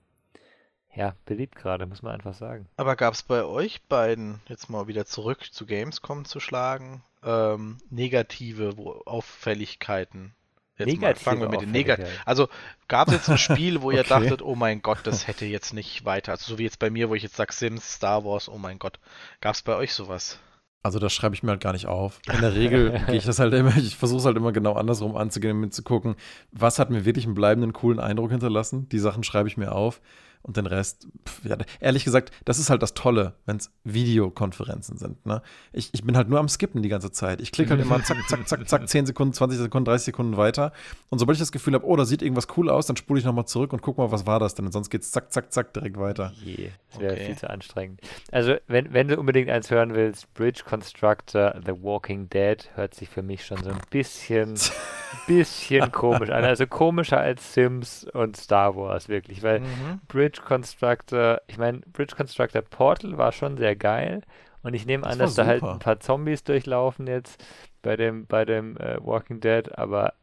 [0.94, 2.66] ja, beliebt gerade, muss man einfach sagen.
[2.76, 7.78] Aber gab es bei euch beiden, jetzt mal wieder zurück zu Gamescom zu schlagen, ähm,
[7.90, 8.74] negative
[9.06, 10.34] Auffälligkeiten?
[10.78, 11.68] Jetzt mal Negative fangen wir mit den.
[11.70, 12.06] Auffälligkeiten.
[12.24, 12.48] Also
[12.86, 14.08] gab es jetzt ein Spiel, wo ihr Okay.
[14.08, 16.32] dachtet, oh mein Gott, das hätte jetzt nicht weiter.
[16.32, 18.78] Also so wie jetzt bei mir, wo ich jetzt sage Sims, Star Wars, oh mein
[18.78, 18.98] Gott.
[19.40, 20.38] Gab es bei euch sowas?
[20.82, 22.20] Also das schreibe ich mir halt gar nicht auf.
[22.32, 25.16] In der Regel gehe ich das halt immer, ich versuche es halt immer genau andersrum
[25.16, 26.14] anzugehen, um zu gucken,
[26.52, 28.88] was hat mir wirklich einen bleibenden, coolen Eindruck hinterlassen.
[28.88, 30.00] Die Sachen schreibe ich mir auf
[30.42, 34.96] und den Rest, pf, ja, ehrlich gesagt, das ist halt das Tolle, wenn es Videokonferenzen
[34.98, 35.24] sind.
[35.26, 35.42] Ne?
[35.72, 37.40] Ich, ich bin halt nur am Skippen die ganze Zeit.
[37.40, 40.72] Ich klicke halt immer zack, zack, zack, zack, 10 Sekunden, 20 Sekunden, 30 Sekunden weiter.
[41.10, 43.24] Und sobald ich das Gefühl habe, oh, da sieht irgendwas cool aus, dann spule ich
[43.26, 44.66] nochmal zurück und guck mal, was war das denn?
[44.66, 46.32] Und sonst geht es zack, zack, zack direkt weiter.
[46.42, 47.26] Je, das wäre Okay.
[47.26, 48.00] viel zu anstrengend.
[48.32, 53.08] Also, wenn, wenn du unbedingt eins hören willst, Bridge Constructor The Walking Dead hört sich
[53.08, 54.54] für mich schon so ein bisschen,
[55.28, 56.44] bisschen komisch an.
[56.44, 59.42] Also komischer als Sims und Star Wars, wirklich.
[59.42, 60.00] Weil Mhm.
[60.08, 64.22] Bridge Constructor, ich meine, Bridge Constructor Portal war schon sehr geil.
[64.62, 65.74] Und ich nehme Das an, dass da halt super.
[65.74, 67.42] ein paar Zombies durchlaufen jetzt
[67.82, 70.14] bei dem, bei dem äh, Walking Dead, aber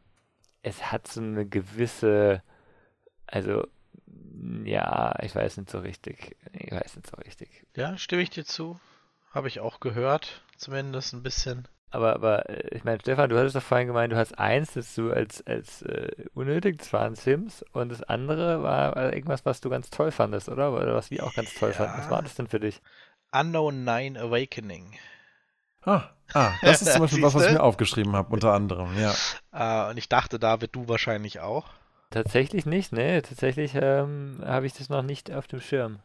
[0.62, 2.42] es hat so eine gewisse,
[3.26, 3.66] also
[4.64, 6.36] ja, ich weiß nicht so richtig.
[6.52, 7.64] Ich weiß nicht so richtig.
[7.76, 8.78] Ja, stimme ich dir zu.
[9.32, 11.68] Habe ich auch gehört, zumindest ein bisschen.
[11.96, 14.94] Aber, aber äh, ich meine, Stefan, du hattest doch vorhin gemeint, du hast eins, das
[14.94, 19.62] du als, als äh, unnötig, das waren Sims, und das andere war äh, irgendwas, was
[19.62, 20.72] du ganz toll fandest, oder?
[20.74, 21.96] Oder was wir auch ganz toll fanden.
[21.96, 22.10] Was Ja.
[22.10, 22.82] war das denn für dich?
[23.32, 24.92] Unknown Nine Awakening.
[25.84, 29.14] Ah, ah das ist zum Beispiel was, was ich mir aufgeschrieben habe, unter anderem, ja.
[29.52, 31.70] Äh, und ich dachte, David, du wahrscheinlich auch.
[32.10, 33.22] Tatsächlich nicht, ne?
[33.22, 36.00] Tatsächlich ähm, habe ich das noch nicht auf dem Schirm.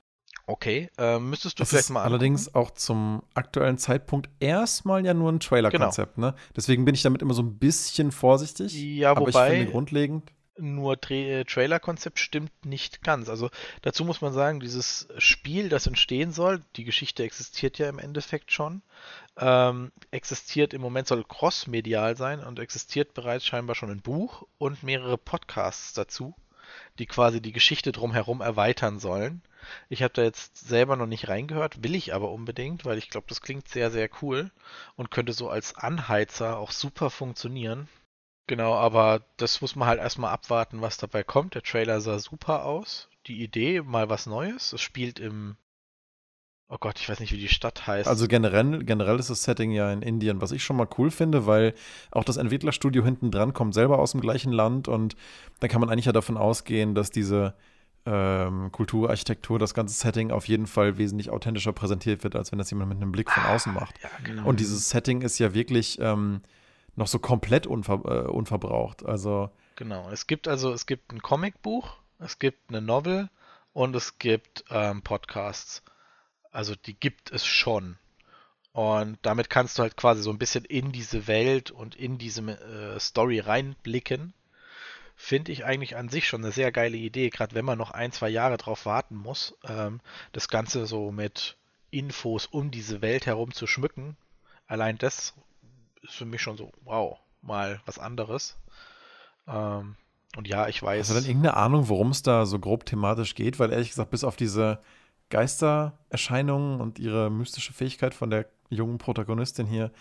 [0.52, 2.14] Okay, äh, müsstest du Das vielleicht mal angucken.
[2.14, 6.36] allerdings auch zum aktuellen Zeitpunkt erstmal ja nur ein Trailer-Konzept, ne?
[6.56, 8.74] Deswegen bin ich damit immer so ein bisschen vorsichtig.
[8.74, 10.32] Ja, aber ich wobei- finde grundlegend.
[10.58, 13.30] nur Tra äh, Trailer-Konzept stimmt nicht ganz.
[13.30, 13.50] Also
[13.82, 18.52] dazu muss man sagen, dieses Spiel, das entstehen soll, die Geschichte existiert ja im Endeffekt
[18.52, 18.82] schon,
[19.38, 24.84] ähm, existiert im Moment, soll crossmedial sein und existiert bereits scheinbar schon ein Buch und
[24.84, 26.36] mehrere Podcasts dazu,
[27.00, 29.42] die quasi die Geschichte drumherum erweitern sollen.
[29.90, 33.28] Ich habe da jetzt selber noch nicht reingehört, will ich aber unbedingt, weil ich glaube,
[33.30, 34.52] das klingt sehr, sehr cool
[34.96, 37.88] und könnte so als Anheizer auch super funktionieren.
[38.48, 41.56] Genau, aber das muss man halt erstmal abwarten, was dabei kommt.
[41.56, 43.08] Der Trailer sah super aus.
[43.28, 44.74] Die Idee, mal was Neues.
[44.74, 45.56] Es spielt im.
[46.72, 48.08] Oh Gott, ich weiß nicht, wie die Stadt heißt.
[48.08, 51.46] Also generell, generell ist das Setting ja in Indien, was ich schon mal cool finde,
[51.46, 51.74] weil
[52.12, 55.18] auch das Entwicklerstudio hinten dran kommt selber aus dem gleichen Land und
[55.60, 57.56] dann kann man eigentlich ja davon ausgehen, dass diese
[58.06, 62.58] ähm, Kultur, Architektur, das ganze Setting auf jeden Fall wesentlich authentischer präsentiert wird, als wenn
[62.60, 64.02] das jemand mit einem Blick von außen macht.
[64.02, 64.48] ja, genau.
[64.48, 66.42] Und dieses Setting ist ja wirklich ähm,
[66.96, 69.06] noch so komplett unver äh, unverbraucht.
[69.06, 70.10] Also Genau.
[70.12, 73.30] Es gibt also, es gibt ein Comicbuch, es gibt eine Novel
[73.74, 75.82] und es gibt ähm, Podcasts.
[76.52, 77.98] Also die gibt es schon.
[78.74, 82.42] Und damit kannst du halt quasi so ein bisschen in diese Welt und in diese
[82.42, 84.34] äh, Story reinblicken.
[85.16, 88.12] Finde ich eigentlich an sich schon eine sehr geile Idee, gerade wenn man noch ein,
[88.12, 90.00] zwei Jahre drauf warten muss, ähm,
[90.32, 91.58] das Ganze so mit
[91.92, 94.16] Infos um diese Welt herum zu schmücken.
[94.68, 95.34] Allein das
[96.02, 98.58] ist für mich schon so, wow, mal was anderes.
[99.48, 99.96] Ähm,
[100.38, 101.10] und ja, ich weiß.
[101.10, 103.60] Hast du denn irgendeine Ahnung, worum es da so grob thematisch geht?
[103.60, 104.82] Weil ehrlich gesagt, bis auf diese
[105.32, 109.92] Geistererscheinungen und ihre mystische Fähigkeit von der jungen Protagonistin hier,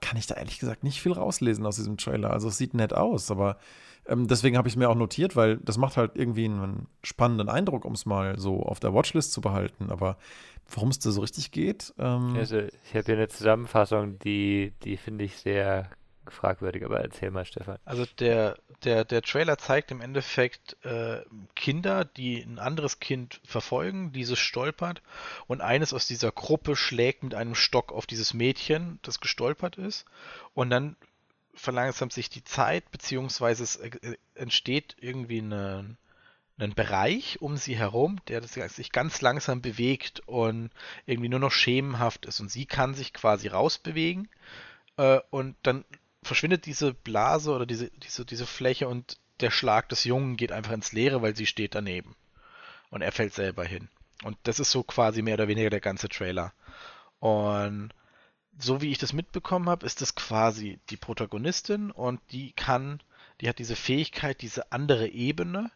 [0.00, 2.30] kann ich da ehrlich gesagt nicht viel rauslesen aus diesem Trailer.
[2.30, 3.56] Also es sieht nett aus, aber
[4.06, 7.48] ähm, deswegen habe ich es mir auch notiert, weil das macht halt irgendwie einen spannenden
[7.48, 9.90] Eindruck, um es mal so auf der Watchlist zu behalten.
[9.90, 10.16] Aber
[10.68, 14.96] worum es da so richtig geht, ähm, Also, ich habe hier eine Zusammenfassung, die, die
[14.96, 15.90] finde ich sehr
[16.30, 17.78] fragwürdig, aber erzähl mal, Stefan.
[17.84, 21.22] Also der, der, der Trailer zeigt im Endeffekt äh,
[21.54, 25.02] Kinder, die ein anderes Kind verfolgen, dieses stolpert
[25.46, 30.04] und eines aus dieser Gruppe schlägt mit einem Stock auf dieses Mädchen, das gestolpert ist
[30.54, 30.96] und dann
[31.56, 35.96] verlangsamt sich die Zeit, beziehungsweise es äh, entsteht irgendwie ein
[36.74, 40.70] Bereich um sie herum, der sich ganz langsam bewegt und
[41.06, 42.40] irgendwie nur noch schemenhaft ist.
[42.40, 44.28] Und sie kann sich quasi rausbewegen
[44.96, 45.84] äh, und dann
[46.26, 50.72] verschwindet diese Blase oder diese, diese, diese Fläche und der Schlag des Jungen geht einfach
[50.72, 52.16] ins Leere, weil sie steht daneben.
[52.90, 53.88] Und er fällt selber hin.
[54.22, 56.52] Und das ist so quasi mehr oder weniger der ganze Trailer.
[57.18, 57.90] Und
[58.58, 63.02] so wie ich das mitbekommen habe, ist das quasi die Protagonistin und die kann,
[63.40, 65.70] die hat diese Fähigkeit, diese andere Ebene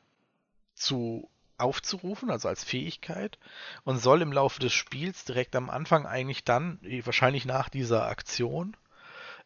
[0.74, 3.38] zu aufzurufen, also als Fähigkeit,
[3.84, 8.76] und soll im Laufe des Spiels direkt am Anfang eigentlich dann, wahrscheinlich nach dieser Aktion,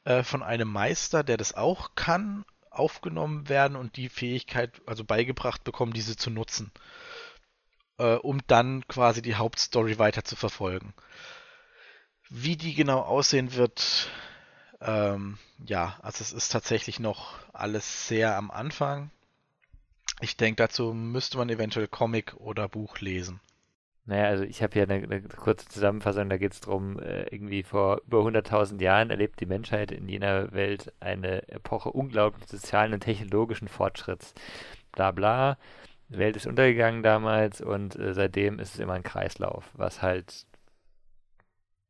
[0.05, 5.65] äh, von einem Meister, der das auch kann, aufgenommen werden und die Fähigkeit, also beigebracht
[5.65, 6.73] bekommen, diese zu nutzen,
[7.99, 10.95] äh, um dann quasi die Hauptstory weiter zu verfolgen.
[12.29, 14.11] Wie die genau aussehen wird,
[14.81, 19.11] ähm, ja, also es ist tatsächlich noch alles sehr am Anfang.
[20.21, 23.41] Ich denke, dazu müsste man eventuell Comic oder Buch lesen.
[24.07, 27.63] Naja, also ich habe hier eine, eine, kurze Zusammenfassung, da geht es darum, äh, irgendwie
[27.63, 33.01] vor über 100.000 Jahren erlebt die Menschheit in jener Welt eine Epoche unglaublichen sozialen und
[33.01, 34.35] technologischen Fortschritts.
[34.93, 35.59] Bla bla.
[36.11, 40.47] Die Welt ist untergegangen damals und äh, seitdem ist es immer ein Kreislauf, was halt,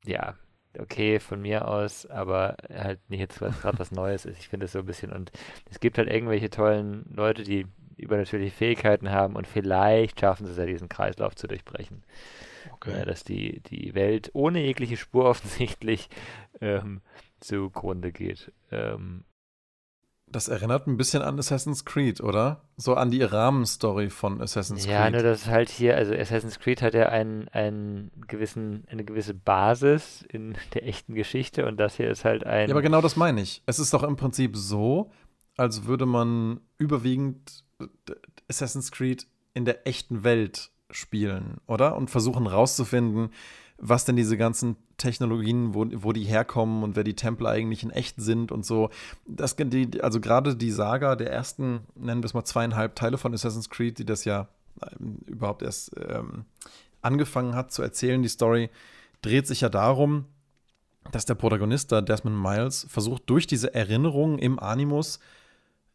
[0.05, 0.35] ja,
[0.79, 4.39] okay von mir aus, aber halt nicht jetzt was gerade was Neues ist.
[4.39, 5.33] Ich finde es so ein bisschen und
[5.71, 10.59] es gibt halt irgendwelche tollen Leute, die übernatürliche Fähigkeiten haben und vielleicht schaffen sie es
[10.59, 12.03] ja, diesen Kreislauf zu durchbrechen.
[12.73, 12.99] Okay.
[12.99, 16.09] Ja, dass die, die Welt ohne jegliche Spur offensichtlich
[16.61, 17.01] ähm,
[17.41, 18.53] zugrunde geht.
[18.71, 19.25] Ähm,
[20.27, 22.63] das erinnert ein bisschen an Assassin's Creed, oder?
[22.77, 25.05] So an die Rahmenstory von Assassin's ja, Creed.
[25.05, 29.35] Ja, nur das halt hier, also Assassin's Creed hat ja einen, einen gewissen, eine gewisse
[29.35, 32.69] Basis in der echten Geschichte und das hier ist halt ein.
[32.69, 33.63] Ja, aber genau das meine ich.
[33.67, 35.11] Es ist doch im Prinzip so,
[35.57, 37.64] als würde man überwiegend
[38.49, 41.97] Assassin's Creed in der echten Welt spielen, oder?
[41.97, 43.31] Und versuchen rauszufinden,
[43.79, 47.91] was denn diese ganzen Technologien, wo, wo die herkommen und wer die Templer eigentlich in
[47.91, 48.91] echt sind und so.
[49.27, 53.35] Das, die, also gerade die Saga der ersten, nennen wir es mal zweieinhalb Teile von
[53.35, 54.49] Assassin's Creed, die das ja
[54.83, 56.45] ähm, überhaupt erst ähm,
[57.03, 58.71] angefangen hat zu erzählen, die Story,
[59.23, 60.27] dreht sich ja darum,
[61.11, 65.19] dass der Protagonist da, Desmond Miles, versucht durch diese Erinnerungen im Animus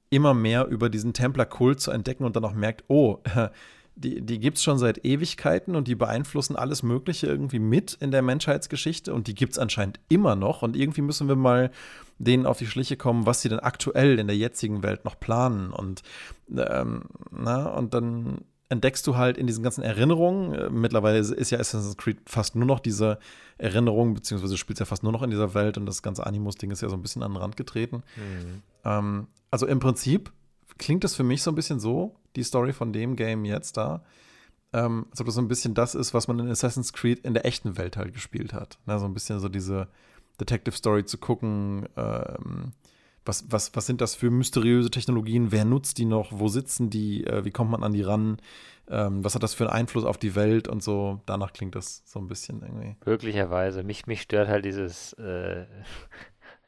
[0.10, 3.19] immer mehr über diesen Templerkult zu entdecken und dann auch merkt, oh,
[3.95, 8.12] die, die gibt es schon seit Ewigkeiten und die beeinflussen alles Mögliche irgendwie mit in
[8.12, 11.69] der Menschheitsgeschichte und die gibt es anscheinend immer noch und irgendwie müssen wir mal
[12.17, 15.72] denen auf die Schliche kommen, was sie denn aktuell in der jetzigen Welt noch planen
[15.72, 16.02] und,
[16.56, 21.60] ähm, na, und dann entdeckst du halt in diesen ganzen Erinnerungen, äh, mittlerweile ist ja
[21.60, 23.19] Assassin's Creed fast nur noch diese
[23.58, 26.82] Erinnerung, beziehungsweise spielt ja fast nur noch in dieser Welt und das ganze Animus-Ding ist
[26.82, 28.04] ja so ein bisschen an den Rand getreten.
[28.15, 28.62] Mhm.
[28.86, 30.32] Ähm, also im Prinzip
[30.78, 34.04] klingt das für mich so ein bisschen so, die Story von dem Game jetzt da,
[34.74, 37.34] ähm, als ob das so ein bisschen das ist, was man in Assassin's Creed in
[37.34, 38.78] der echten Welt halt gespielt hat.
[38.86, 39.00] Ne?
[39.00, 39.88] So ein bisschen so diese
[40.40, 42.74] Detective Story zu gucken, ähm,
[43.26, 45.52] was, was, was sind das für mysteriöse Technologien?
[45.52, 46.32] Wer nutzt die noch?
[46.32, 47.26] Wo sitzen die?
[47.26, 48.38] Äh, wie kommt man an die ran?
[48.90, 51.22] Ähm, was hat das für einen Einfluss auf die Welt und so?
[51.26, 52.96] Danach klingt das so ein bisschen irgendwie.
[53.06, 53.84] Möglicherweise.
[53.84, 55.66] Mich, mich stört halt dieses, äh,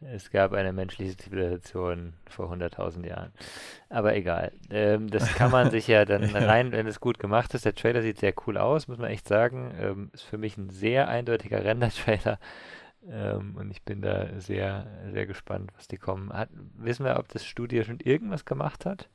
[0.02, 3.32] es gab eine menschliche Zivilisation vor 100.000 Jahren.
[3.90, 4.52] Aber egal.
[4.70, 7.66] Ähm, das kann man sich ja dann rein, wenn es gut gemacht ist.
[7.66, 9.74] Der Trailer sieht sehr cool aus, muss man echt sagen.
[9.80, 12.40] Ähm, ist für mich ein sehr eindeutiger Render-Trailer.
[13.08, 16.34] Ähm, und ich bin da sehr, sehr gespannt, was die kommen.
[16.34, 19.08] Hat, wissen wir, ob das Studio schon irgendwas gemacht hat?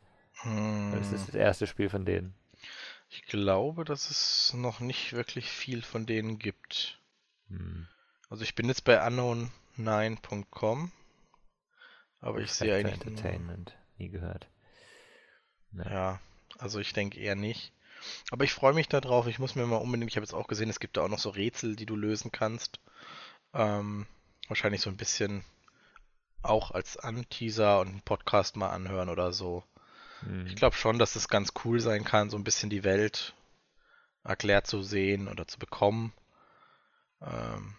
[0.42, 0.92] Hm.
[0.96, 2.34] Das ist das erste Spiel von denen.
[3.08, 7.00] Ich glaube, dass es noch nicht wirklich viel von denen gibt.
[7.48, 7.86] Hm.
[8.28, 9.00] Also ich bin jetzt bei
[9.78, 10.92] unknown9.com,
[12.20, 14.48] aber ich sehe eigentlich Entertainment nie gehört.
[15.72, 15.84] Nee.
[15.84, 16.20] Ja,
[16.58, 17.72] also ich denke eher nicht.
[18.30, 19.26] Aber ich freue mich darauf.
[19.26, 21.18] Ich muss mir mal unbedingt, ich habe jetzt auch gesehen, es gibt da auch noch
[21.18, 22.80] so Rätsel, die du lösen kannst.
[23.54, 24.06] Ähm,
[24.48, 25.44] wahrscheinlich so ein bisschen
[26.42, 29.64] auch als Anteaser und einen Podcast mal anhören oder so.
[30.22, 30.46] Mhm.
[30.46, 33.34] Ich glaube schon, dass es ganz cool sein kann, so ein bisschen die Welt
[34.24, 36.12] erklärt zu sehen oder zu bekommen.
[37.22, 37.76] Ähm,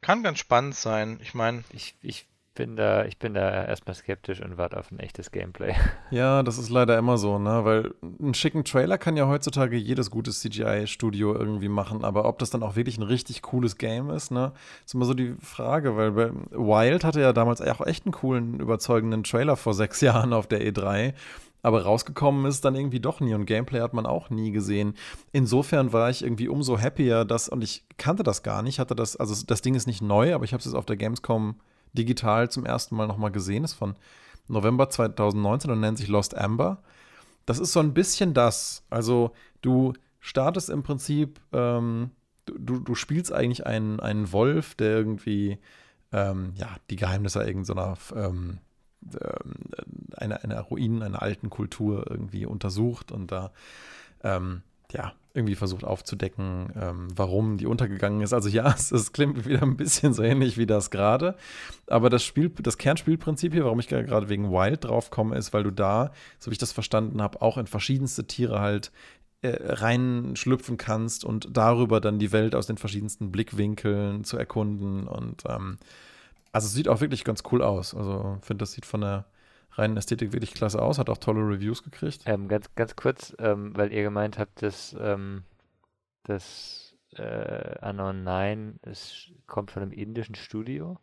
[0.00, 1.18] kann ganz spannend sein.
[1.22, 1.64] Ich meine.
[1.72, 2.26] Ich, ich
[2.58, 5.74] bin da, ich bin da erstmal skeptisch und warte auf ein echtes Gameplay.
[6.10, 7.64] Ja, das ist leider immer so, ne?
[7.66, 12.48] Weil einen schicken Trailer kann ja heutzutage jedes gute CGI-Studio irgendwie machen, aber ob das
[12.48, 14.52] dann auch wirklich ein richtig cooles Game ist, ne?
[14.86, 18.58] Ist immer so die Frage, weil bei Wild hatte ja damals auch echt einen coolen,
[18.58, 21.12] überzeugenden Trailer vor sechs Jahren auf der E3.
[21.62, 24.94] Aber rausgekommen ist dann irgendwie doch nie und Gameplay hat man auch nie gesehen.
[25.32, 29.16] Insofern war ich irgendwie umso happier, dass, und ich kannte das gar nicht, hatte das,
[29.16, 31.56] also das Ding ist nicht neu, aber ich habe es jetzt auf der Gamescom
[31.92, 33.64] digital zum ersten Mal nochmal gesehen.
[33.64, 33.96] Ist von
[34.46, 36.82] November 2019 und nennt sich Lost Amber.
[37.44, 38.84] Das ist so ein bisschen das.
[38.88, 42.10] Also du startest im Prinzip, ähm,
[42.46, 45.58] du, du spielst eigentlich einen, einen Wolf, der irgendwie
[46.12, 48.58] ähm, ja, die Geheimnisse irgendeiner ähm,
[49.14, 49.54] ähm,
[50.16, 53.52] einer, einer Ruinen, einer alten Kultur irgendwie untersucht und da
[54.22, 58.32] ähm, ja, irgendwie versucht aufzudecken, ähm, warum die untergegangen ist.
[58.32, 61.36] Also ja, es, es, klingt wieder ein bisschen so ähnlich wie das gerade.
[61.86, 65.62] Aber das Spiel, das Kernspielprinzip hier, warum ich gerade wegen Wild drauf komme, ist, weil
[65.62, 68.90] du da, so wie ich das verstanden habe, auch in verschiedenste Tiere halt
[69.42, 75.06] äh, reinschlüpfen kannst und darüber dann die Welt aus den verschiedensten Blickwinkeln zu erkunden.
[75.06, 75.78] Und ähm,
[76.52, 77.94] also es sieht auch wirklich ganz cool aus.
[77.94, 79.26] Also ich finde, das sieht von der
[79.72, 82.22] reinen Ästhetik wirklich klasse aus, hat auch tolle Reviews gekriegt.
[82.26, 85.44] Ähm, ganz, ganz kurz, ähm, weil ihr gemeint habt, dass ähm,
[86.24, 90.98] das äh, Anon 9 ist, kommt von einem indischen Studio.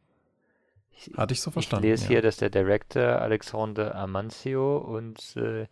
[0.91, 1.85] Ich, Hatte ich so verstanden.
[1.85, 2.09] Ich lese ja.
[2.09, 5.67] hier, dass der Director Alexandre Amancio und äh,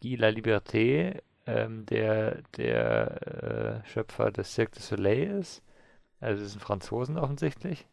[0.00, 5.62] Guy La Liberté, ähm, der, der äh, Schöpfer des Cirque du Soleil ist.
[6.20, 7.86] Also es sind Franzosen offensichtlich.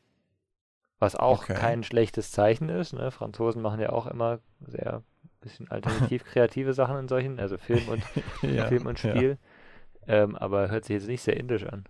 [0.99, 1.55] Was auch okay.
[1.55, 2.93] kein schlechtes Zeichen ist.
[2.93, 3.09] Ne?
[3.11, 5.03] Franzosen machen ja auch immer sehr
[5.41, 8.03] bisschen alternativ kreative Sachen in solchen, also Film und
[8.41, 9.37] ja, Film und Spiel.
[10.05, 10.23] Ja.
[10.23, 11.85] Ähm, aber hört sich jetzt nicht sehr indisch an.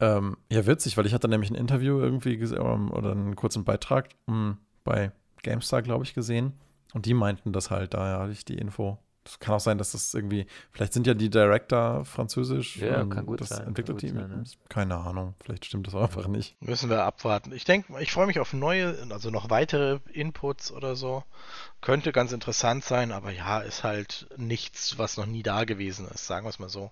[0.00, 3.64] Ähm, ja, witzig, weil ich hatte nämlich ein Interview irgendwie gesehen ähm, oder einen kurzen
[3.64, 5.12] Beitrag mh, hm, bei
[5.42, 6.54] GameStar, glaube ich, gesehen.
[6.94, 8.98] Und die meinten das halt, daher hatte ich die Info.
[9.24, 12.76] Das kann auch sein, dass das irgendwie, vielleicht sind ja die Director französisch.
[12.78, 13.68] Ja, kann gut das sein.
[13.68, 14.42] Entwickelt die, ne?
[14.68, 16.60] Keine Ahnung, vielleicht stimmt das auch einfach nicht.
[16.60, 17.52] Müssen wir abwarten.
[17.52, 21.22] Ich denke, ich freue mich auf neue, also noch weitere Inputs oder so.
[21.80, 26.26] Könnte ganz interessant sein, aber ja, ist halt nichts, was noch nie da gewesen ist,
[26.26, 26.90] sagen wir es mal so.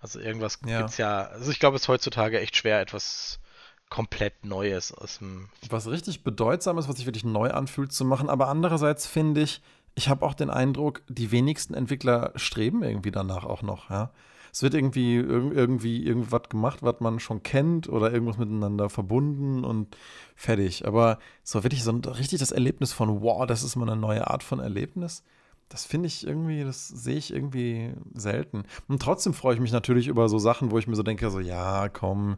[0.00, 0.78] Also irgendwas ja.
[0.78, 3.40] gibt's ja, also ich glaube, es ist heutzutage echt schwer, etwas
[3.88, 5.48] komplett Neues aus dem.
[5.68, 9.62] Was richtig bedeutsam ist, was sich wirklich neu anfühlt zu machen, aber andererseits finde ich,
[9.96, 14.10] ich habe auch den Eindruck, die wenigsten Entwickler streben irgendwie danach auch noch, ja.
[14.52, 19.94] Es wird irgendwie irgendwie irgendwas gemacht, was man schon kennt oder irgendwas miteinander verbunden und
[20.34, 20.86] fertig.
[20.86, 24.42] Aber so wirklich so richtig das Erlebnis von, wow, das ist mal eine neue Art
[24.42, 25.24] von Erlebnis,
[25.68, 28.64] das finde ich irgendwie, das sehe ich irgendwie selten.
[28.88, 31.40] Und trotzdem freue ich mich natürlich über so Sachen, wo ich mir so denke, so,
[31.40, 32.36] ja, komm,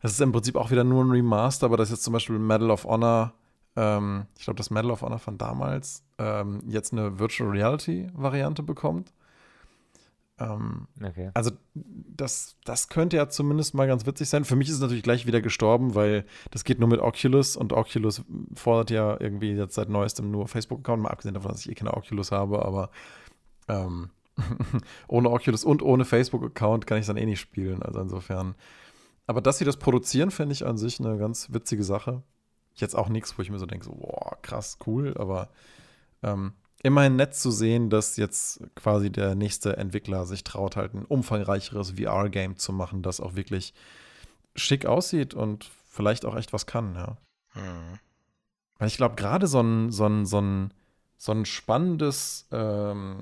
[0.00, 2.38] das ist im Prinzip auch wieder nur ein Remaster, aber das ist jetzt zum Beispiel
[2.38, 3.32] Medal of Honor
[3.76, 8.62] ähm, ich glaube, das Medal of Honor von damals ähm, jetzt eine Virtual Reality Variante
[8.62, 9.12] bekommt.
[10.38, 11.30] Ähm, okay.
[11.34, 14.44] Also das, das könnte ja zumindest mal ganz witzig sein.
[14.44, 17.72] Für mich ist es natürlich gleich wieder gestorben, weil das geht nur mit Oculus und
[17.72, 18.22] Oculus
[18.54, 21.94] fordert ja irgendwie jetzt seit neuestem nur Facebook-Account, mal abgesehen davon, dass ich eh keine
[21.94, 22.90] Oculus habe, aber
[23.68, 24.10] ähm,
[25.08, 27.82] ohne Oculus und ohne Facebook-Account kann ich dann eh nicht spielen.
[27.82, 28.54] Also insofern.
[29.26, 32.22] Aber dass sie das produzieren, finde ich an sich eine ganz witzige Sache
[32.80, 35.48] jetzt auch nichts, wo ich mir so denke, so, boah, krass, cool, aber
[36.22, 41.04] ähm, immerhin nett zu sehen, dass jetzt quasi der nächste Entwickler sich traut, halt ein
[41.04, 43.74] umfangreicheres VR-Game zu machen, das auch wirklich
[44.54, 47.16] schick aussieht und vielleicht auch echt was kann, ja.
[47.54, 47.98] Mhm.
[48.78, 50.74] Weil ich glaube, gerade so ein, so ein, so ein
[51.22, 53.16] so ein spannendes, ähm,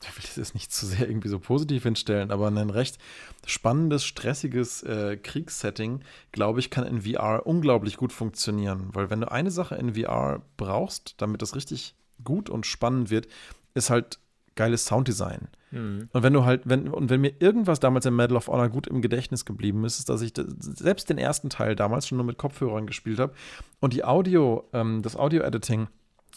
[0.00, 2.96] ich will das jetzt nicht zu sehr irgendwie so positiv hinstellen, aber ein recht
[3.44, 6.00] spannendes, stressiges äh, Kriegssetting,
[6.32, 8.88] glaube ich, kann in VR unglaublich gut funktionieren.
[8.94, 13.28] Weil wenn du eine Sache in VR brauchst, damit das richtig gut und spannend wird,
[13.74, 14.20] ist halt
[14.54, 15.48] geiles Sounddesign.
[15.70, 16.08] Mhm.
[16.12, 18.86] Und wenn du halt, wenn, und wenn mir irgendwas damals im Medal of Honor gut
[18.86, 22.38] im Gedächtnis geblieben ist, ist, dass ich selbst den ersten Teil damals schon nur mit
[22.38, 23.34] Kopfhörern gespielt habe
[23.80, 25.88] und die Audio, ähm, das Audio-Editing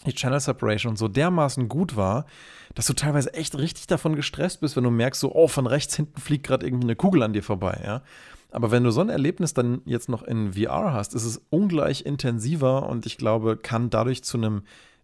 [0.06, 2.26] die Channel Separation und so dermaßen gut war,
[2.74, 5.96] dass du teilweise echt richtig davon gestresst bist, wenn du merkst, so, oh, von rechts
[5.96, 8.02] hinten fliegt gerade irgendwie eine Kugel an dir vorbei, ja.
[8.50, 12.06] Aber wenn du so ein Erlebnis dann jetzt noch in VR hast, ist es ungleich
[12.06, 14.62] intensiver und ich glaube, kann dadurch zu einem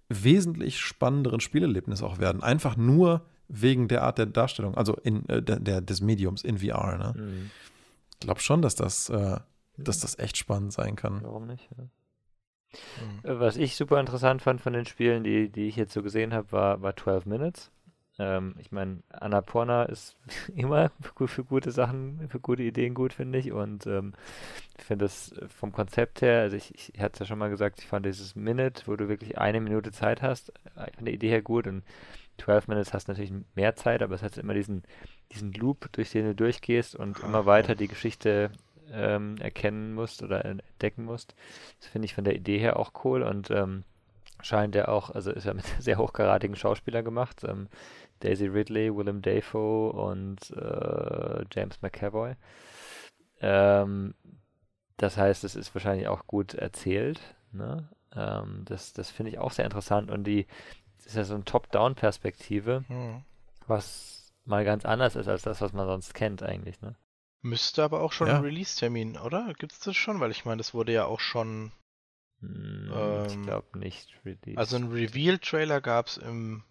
[0.08, 2.42] wesentlich spannenderen Spielerlebnis auch werden.
[2.42, 6.58] Einfach nur wegen der Art der Darstellung, also in, äh, der, der, des Mediums in
[6.58, 6.96] VR.
[6.96, 7.14] Ne?
[7.16, 7.50] Mhm.
[8.14, 9.38] Ich glaube schon, dass das, äh,
[9.76, 11.20] dass das echt spannend sein kann.
[11.22, 11.68] Warum nicht?
[11.76, 11.84] Ja.
[13.00, 13.28] Mhm.
[13.28, 16.34] Äh, was ich super interessant fand von den Spielen, die, die ich jetzt so gesehen
[16.34, 17.70] habe, war, war 12 Minutes.
[18.18, 20.16] Ähm, ich meine, Annapurna ist
[20.54, 23.52] immer für, für, gute Sachen, für gute Ideen gut, finde ich.
[23.52, 24.12] Und ähm,
[24.78, 27.80] ich finde das vom Konzept her, also ich, ich hatte es ja schon mal gesagt,
[27.80, 31.30] ich fand dieses Minute, wo du wirklich eine Minute Zeit hast, äh, von der Idee
[31.30, 31.66] her gut.
[31.66, 31.82] Und
[32.38, 34.82] 12 Minutes hast natürlich mehr Zeit, aber es hat immer diesen,
[35.32, 38.50] diesen Loop, durch den du durchgehst und immer weiter die Geschichte
[38.92, 41.34] ähm, erkennen musst oder entdecken musst.
[41.80, 43.84] Das finde ich von der Idee her auch cool und ähm,
[44.42, 47.44] scheint ja auch, also ist ja mit sehr hochkaratigen Schauspielern gemacht.
[47.44, 47.68] Ähm,
[48.20, 52.34] Daisy Ridley, Willem Dafoe und äh, James McAvoy.
[53.40, 54.14] Ähm,
[54.96, 57.20] das heißt, es ist wahrscheinlich auch gut erzählt.
[57.52, 57.88] Ne?
[58.14, 60.46] Ähm, das das finde ich auch sehr interessant und die
[60.98, 63.24] das ist ja so eine Top-Down-Perspektive, Hm.
[63.66, 66.80] was mal ganz anders ist als das, was man sonst kennt eigentlich.
[66.80, 66.94] Ne?
[67.44, 68.36] Müsste aber auch schon Ja.
[68.38, 69.52] ein Release-Termin, oder?
[69.58, 70.18] Gibt's das schon?
[70.18, 71.72] Weil ich meine, das wurde ja auch schon.
[72.40, 74.08] Hm, ich Ähm, glaube nicht.
[74.24, 74.56] Release.
[74.56, 76.64] Also ein Reveal-Trailer gab's im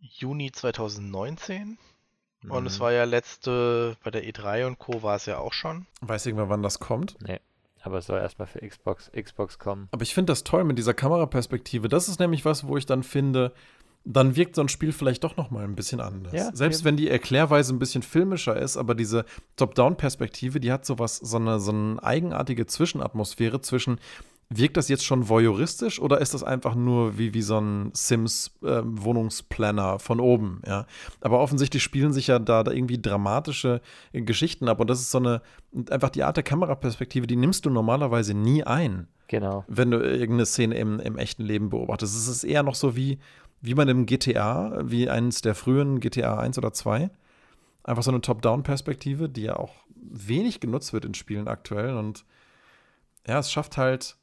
[0.00, 1.78] Juni 2019.
[2.48, 2.82] Und es Mhm.
[2.82, 5.02] war ja letzte, bei der E3 und Co.
[5.02, 5.86] war es ja auch schon.
[6.00, 7.16] Weiß irgendwann, wann das kommt?
[7.22, 7.40] Nee,
[7.82, 9.88] aber es soll erstmal für Xbox, Xbox kommen.
[9.92, 11.88] Aber ich finde das toll mit dieser Kameraperspektive.
[11.88, 13.52] Das ist nämlich was, wo ich dann finde,
[14.04, 16.32] dann wirkt so ein Spiel vielleicht doch noch mal ein bisschen anders.
[16.32, 16.84] Ja, Selbst eben.
[16.86, 19.24] wenn die Erklärweise ein bisschen filmischer ist, aber diese
[19.56, 23.98] Top-Down-Perspektive, die hat sowas, so eine, so eine eigenartige Zwischenatmosphäre zwischen
[24.50, 29.98] Wirkt das jetzt schon voyeuristisch oder ist das einfach nur wie, wie so ein Sims-Wohnungsplanner
[29.98, 30.60] von oben?
[30.66, 30.86] Ja?
[31.20, 33.80] Aber offensichtlich spielen sich ja da, da irgendwie dramatische
[34.12, 35.40] äh, Geschichten ab und das ist so eine,
[35.90, 39.64] einfach die Art der Kameraperspektive, die nimmst du normalerweise nie ein Genau.
[39.68, 42.14] wenn du irgendeine Szene im, im echten Leben beobachtest.
[42.14, 43.18] Es ist eher noch so wie,
[43.64, 47.08] wie man im GTA, wie eines der frühen GTA 1 oder 2.
[47.82, 51.96] Einfach so eine Top-Down-Perspektive, die ja auch wenig genutzt wird in Spielen aktuell.
[51.96, 52.26] Und
[53.26, 54.16] ja, es schafft halt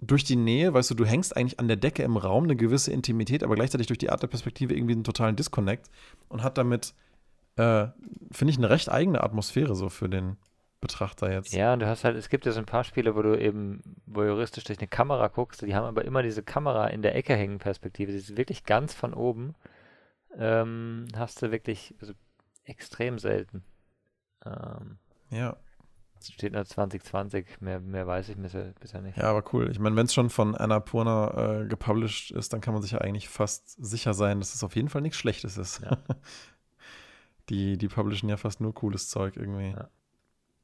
[0.00, 2.90] durch die Nähe, weißt du, du hängst eigentlich an der Decke im Raum eine gewisse
[2.90, 5.88] Intimität, aber gleichzeitig durch die Art der Perspektive irgendwie einen totalen Disconnect
[6.28, 6.92] und hat damit,
[7.54, 7.86] äh,
[8.32, 10.36] finde ich, eine recht eigene Atmosphäre so für den
[10.80, 11.52] Betrachter jetzt.
[11.52, 13.82] Ja, und du hast halt, es gibt ja so ein paar Spiele, wo du eben
[14.06, 17.58] voyeuristisch durch eine Kamera guckst, die haben aber immer diese Kamera in der Ecke hängen
[17.58, 19.54] Perspektive, die ist wirklich ganz von oben.
[20.36, 22.14] Ähm, hast du wirklich also
[22.64, 23.62] extrem selten.
[24.46, 24.98] Ähm,
[25.30, 25.56] ja.
[26.18, 29.18] es steht nur 2020, mehr, mehr weiß ich bisher, bisher nicht.
[29.18, 29.70] Ja, aber cool.
[29.70, 32.98] Ich meine, wenn es schon von Annapurna äh, gepublished ist, dann kann man sich ja
[33.00, 35.82] eigentlich fast sicher sein, dass es auf jeden Fall nichts Schlechtes ist.
[35.82, 35.98] Ja.
[37.50, 39.72] die, die publishen ja fast nur cooles Zeug irgendwie.
[39.72, 39.90] Ja.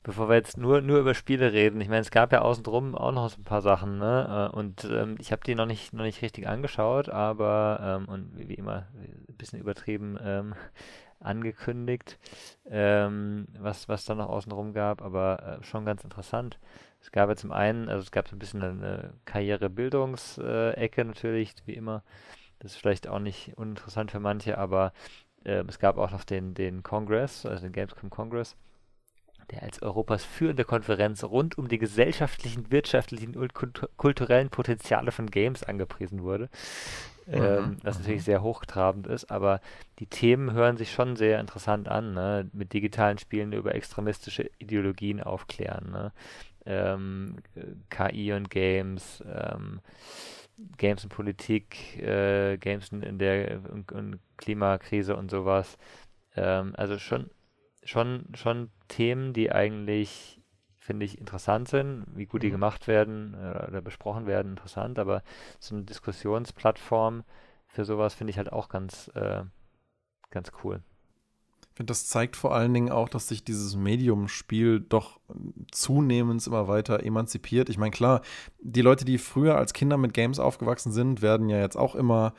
[0.07, 2.95] Bevor wir jetzt nur, nur über Spiele reden, ich meine, es gab ja außen drum
[2.95, 4.51] auch noch so ein paar Sachen, ne?
[4.53, 8.31] Äh, Und ähm, ich habe die noch nicht, noch nicht richtig angeschaut, aber, ähm, und
[8.37, 10.55] wie, immer, ein bisschen übertrieben ähm,
[11.19, 12.21] angekündigt,
[12.71, 16.61] ähm, was, was da noch außen drum gab, aber äh, schon ganz interessant.
[17.01, 21.75] Es gab ja zum einen, also es gab so ein bisschen eine Karrierebildungsecke natürlich, wie
[21.75, 22.05] immer.
[22.61, 24.93] Das ist vielleicht auch nicht uninteressant für manche, aber
[25.43, 28.57] äh, es gab auch noch den, den Congress, also den Gamescom Congress
[29.51, 35.31] der als Europas führende Konferenz rund um die gesellschaftlichen, wirtschaftlichen und kultu- kulturellen Potenziale von
[35.31, 36.49] Games angepriesen wurde.
[37.29, 39.61] Ähm, was natürlich sehr hochtrabend ist, aber
[39.99, 42.49] die Themen hören sich schon sehr interessant an, ne?
[42.53, 46.13] Mit digitalen Spielen über extremistische Ideologien aufklären, ne?
[46.67, 49.81] Ähm, äh, KI und Games, ähm,
[50.79, 55.79] Games und Politik, äh, Games in, in der und, und Klimakrise und sowas.
[56.37, 57.31] Ähm, also schon
[57.87, 60.41] schon, schon Themen, die eigentlich,
[60.79, 62.05] finde ich, interessant sind.
[62.15, 62.53] Wie gut die Mhm.
[62.53, 64.99] gemacht werden äh, oder besprochen werden, interessant.
[64.99, 65.23] Aber
[65.59, 67.25] so eine Diskussionsplattform
[67.69, 69.43] für sowas finde ich halt auch ganz, äh,
[70.31, 70.83] ganz cool.
[71.61, 75.21] Ich finde, das zeigt vor allen Dingen auch, dass sich dieses Medium-Spiel doch
[75.71, 77.69] zunehmend immer weiter emanzipiert.
[77.69, 78.23] Ich meine, klar,
[78.61, 82.33] die Leute, die früher als Kinder mit Games aufgewachsen sind, werden ja jetzt auch immer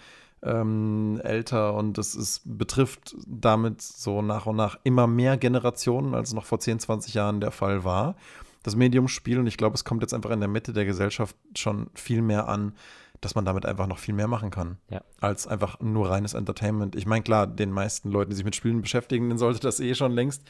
[0.43, 6.29] ähm, älter und es ist, betrifft damit so nach und nach immer mehr Generationen, als
[6.29, 8.15] es noch vor 10, 20 Jahren der Fall war.
[8.63, 11.89] Das Medium-Spiel und ich glaube, es kommt jetzt einfach in der Mitte der Gesellschaft schon
[11.95, 12.73] viel mehr an,
[13.21, 15.01] dass man damit einfach noch viel mehr machen kann, Ja.
[15.19, 16.95] als einfach nur reines Entertainment.
[16.95, 19.95] Ich meine, klar, den meisten Leuten, die sich mit Spielen beschäftigen, denen sollte das eh
[19.95, 20.43] schon längst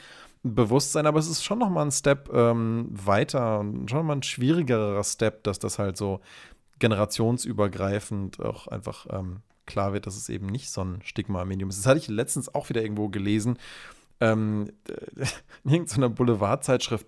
[0.44, 4.18] bewusst sein, aber es ist schon noch mal ein Step ähm, weiter und schon mal
[4.18, 6.20] ein schwierigerer Step, dass das halt so
[6.80, 11.78] generationsübergreifend auch einfach ähm, klar wird, dass es eben nicht so ein Stigma-Medium ist.
[11.78, 13.60] Das hatte ich letztens auch wieder irgendwo gelesen,
[14.20, 14.72] ähm,
[15.64, 17.06] in irgendeiner Boulevardzeitschrift.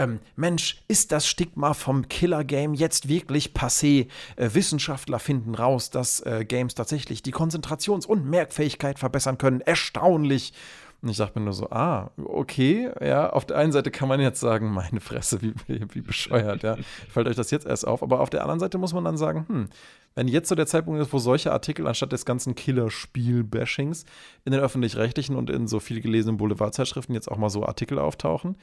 [0.00, 4.08] Ähm, Mensch, ist das Stigma vom Killer-Game jetzt wirklich passé?
[4.36, 9.60] Äh, Wissenschaftler finden raus, dass äh, Games tatsächlich die Konzentrations- und Merkfähigkeit verbessern können.
[9.60, 10.52] Erstaunlich.
[11.00, 14.20] Und ich dachte mir nur so, ah, okay, ja, auf der einen Seite kann man
[14.20, 16.76] jetzt sagen, meine Fresse, wie, wie, bescheuert, ja.
[17.08, 19.46] Fällt euch das jetzt erst auf, aber auf der anderen Seite muss man dann sagen,
[19.48, 19.68] hm,
[20.16, 24.06] wenn jetzt so der Zeitpunkt ist, wo solche Artikel anstatt des ganzen Killerspiel-Bashings
[24.44, 28.56] in den öffentlich-rechtlichen und in so viel gelesenen Boulevardzeitschriften jetzt auch mal so Artikel auftauchen,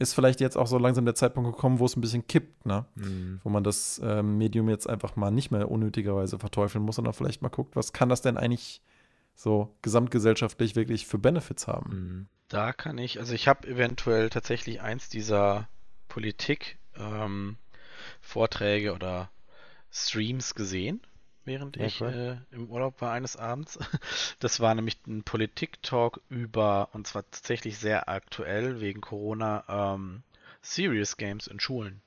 [0.00, 2.84] ist vielleicht jetzt auch so langsam der Zeitpunkt gekommen, wo es ein bisschen kippt, ne?
[2.96, 3.40] Mhm.
[3.44, 7.40] Wo man das ähm, Medium jetzt einfach mal nicht mehr unnötigerweise verteufeln muss, sondern vielleicht
[7.40, 8.82] mal guckt, was kann das denn eigentlich
[9.36, 11.90] so gesamtgesellschaftlich wirklich für Benefits haben?
[11.90, 12.28] Mhm.
[12.48, 15.68] Da kann ich, also ich habe eventuell tatsächlich eins dieser
[16.08, 17.56] Politik ähm,
[18.20, 19.30] Vorträge oder
[19.90, 21.00] Streams gesehen,
[21.44, 23.78] während Ja, ich äh, im Urlaub war eines Abends.
[24.40, 30.22] Das war nämlich ein Politik-Talk über, und zwar tatsächlich sehr aktuell wegen Corona, ähm,
[30.62, 32.02] Serious Games in Schulen.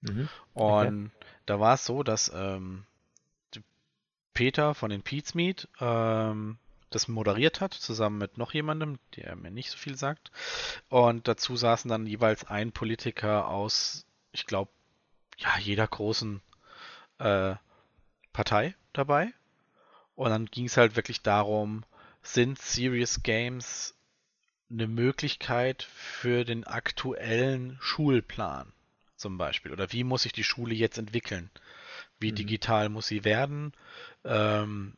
[0.00, 0.30] Mhm.
[0.54, 1.26] Und okay.
[1.46, 2.84] da war es so, dass ähm,
[4.34, 6.58] Peter von den Pete's Meet ähm,
[6.90, 10.30] das moderiert hat, zusammen mit noch jemandem, der mir nicht so viel sagt.
[10.88, 14.70] Und dazu saßen dann jeweils ein Politiker aus, ich glaube,
[15.36, 16.40] ja, jeder großen
[17.18, 17.54] äh,
[18.32, 19.32] Partei dabei.
[20.14, 21.84] Und dann ging es halt wirklich darum,
[22.22, 23.94] sind Serious Games
[24.70, 28.72] eine Möglichkeit für den aktuellen Schulplan
[29.16, 29.72] zum Beispiel?
[29.72, 31.50] Oder wie muss sich die Schule jetzt entwickeln?
[32.20, 32.36] Wie mhm.
[32.36, 33.72] digital muss sie werden?
[34.24, 34.94] Ähm,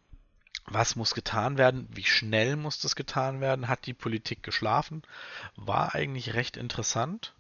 [0.67, 1.89] was muss getan werden?
[1.93, 3.69] Wie schnell muss das getan werden?
[3.69, 5.03] Hat die Politik geschlafen?
[5.57, 7.35] War eigentlich recht interessant.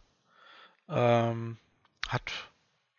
[0.88, 1.58] Ähm,
[2.08, 2.32] hat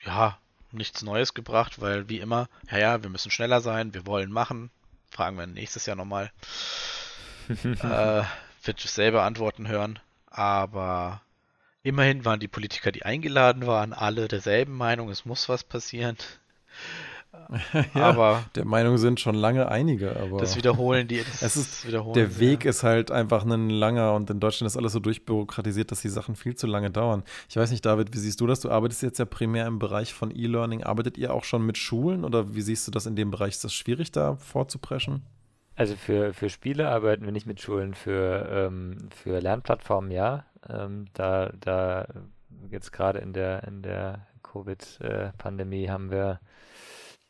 [0.03, 0.38] ja
[0.71, 4.71] nichts Neues gebracht, weil wie immer, ja, ja, wir müssen schneller sein, wir wollen machen.
[5.09, 6.32] Fragen wir nächstes Jahr nochmal.
[7.49, 8.23] äh,
[8.63, 9.99] wird dasselbe Antworten hören.
[10.27, 11.21] Aber
[11.84, 16.17] immerhin waren die Politiker, die eingeladen waren, alle derselben Meinung, es muss was passieren.
[17.95, 21.17] ja, aber der Meinung sind schon lange einige, aber das wiederholen die.
[21.17, 22.69] Das es ist der sie, Weg ja.
[22.69, 26.36] ist halt einfach ein langer und in Deutschland ist alles so durchbürokratisiert, dass die Sachen
[26.36, 27.24] viel zu lange dauern.
[27.49, 28.59] Ich weiß nicht, David, wie siehst du das?
[28.61, 30.84] Du arbeitest jetzt ja primär im Bereich von E-Learning.
[30.84, 33.51] Arbeitet ihr auch schon mit Schulen oder wie siehst du das in dem Bereich?
[33.51, 35.24] Ist das schwierig da vorzupreschen?
[35.76, 40.45] Also für, für Spiele arbeiten wir nicht mit Schulen, für, ähm, für Lernplattformen ja.
[40.69, 42.07] Ähm, da da
[42.69, 46.39] jetzt gerade in der in der Covid-Pandemie haben wir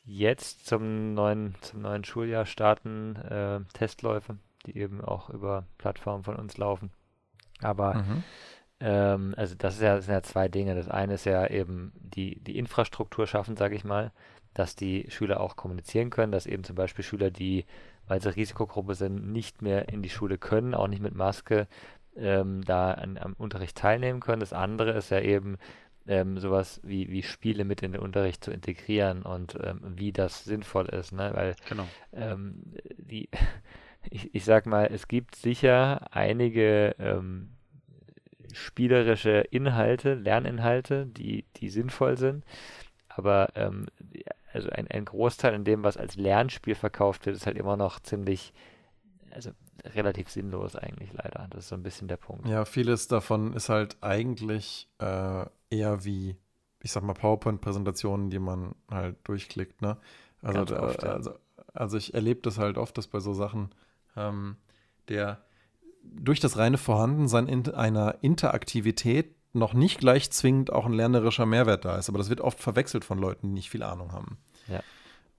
[0.04, 6.36] jetzt zum neuen, zum neuen Schuljahr starten äh, Testläufe, die eben auch über Plattformen von
[6.36, 6.92] uns laufen.
[7.62, 8.24] Aber mhm.
[8.80, 10.76] ähm, also das, ist ja, das sind ja zwei Dinge.
[10.76, 14.12] Das eine ist ja eben die, die Infrastruktur schaffen, sage ich mal,
[14.54, 17.66] dass die Schüler auch kommunizieren können, dass eben zum Beispiel Schüler, die,
[18.08, 21.68] weil sie Risikogruppe sind, nicht mehr in die Schule können, auch nicht mit Maske,
[22.16, 24.42] ähm, da an, am Unterricht teilnehmen können.
[24.42, 25.58] Das andere ist ja eben,
[26.12, 30.44] ähm, sowas wie, wie Spiele mit in den Unterricht zu integrieren und ähm, wie das
[30.44, 31.32] sinnvoll ist, ne?
[31.34, 31.88] Weil genau.
[32.12, 32.62] ähm,
[32.98, 33.30] die,
[34.10, 37.52] ich, ich sag mal, es gibt sicher einige ähm,
[38.52, 42.44] spielerische Inhalte, Lerninhalte, die, die sinnvoll sind,
[43.08, 43.86] aber ähm,
[44.52, 48.02] also ein, ein Großteil in dem, was als Lernspiel verkauft wird, ist halt immer noch
[48.02, 48.52] ziemlich,
[49.30, 49.52] also
[49.84, 51.48] relativ sinnlos eigentlich leider.
[51.50, 52.48] Das ist so ein bisschen der Punkt.
[52.48, 56.36] Ja, vieles davon ist halt eigentlich äh, eher wie,
[56.82, 59.98] ich sag mal, PowerPoint-Präsentationen, die man halt durchklickt, ne?
[60.42, 61.10] Also, da, oft, ja.
[61.10, 61.34] also,
[61.74, 63.74] also, ich erlebe das halt oft, dass bei so Sachen
[64.16, 64.58] ähm,
[65.08, 65.44] der
[66.04, 71.86] durch das reine Vorhandensein in einer Interaktivität noch nicht gleich zwingend auch ein lernerischer Mehrwert
[71.86, 72.10] da ist.
[72.10, 74.38] Aber das wird oft verwechselt von Leuten, die nicht viel Ahnung haben.
[74.68, 74.82] Ja.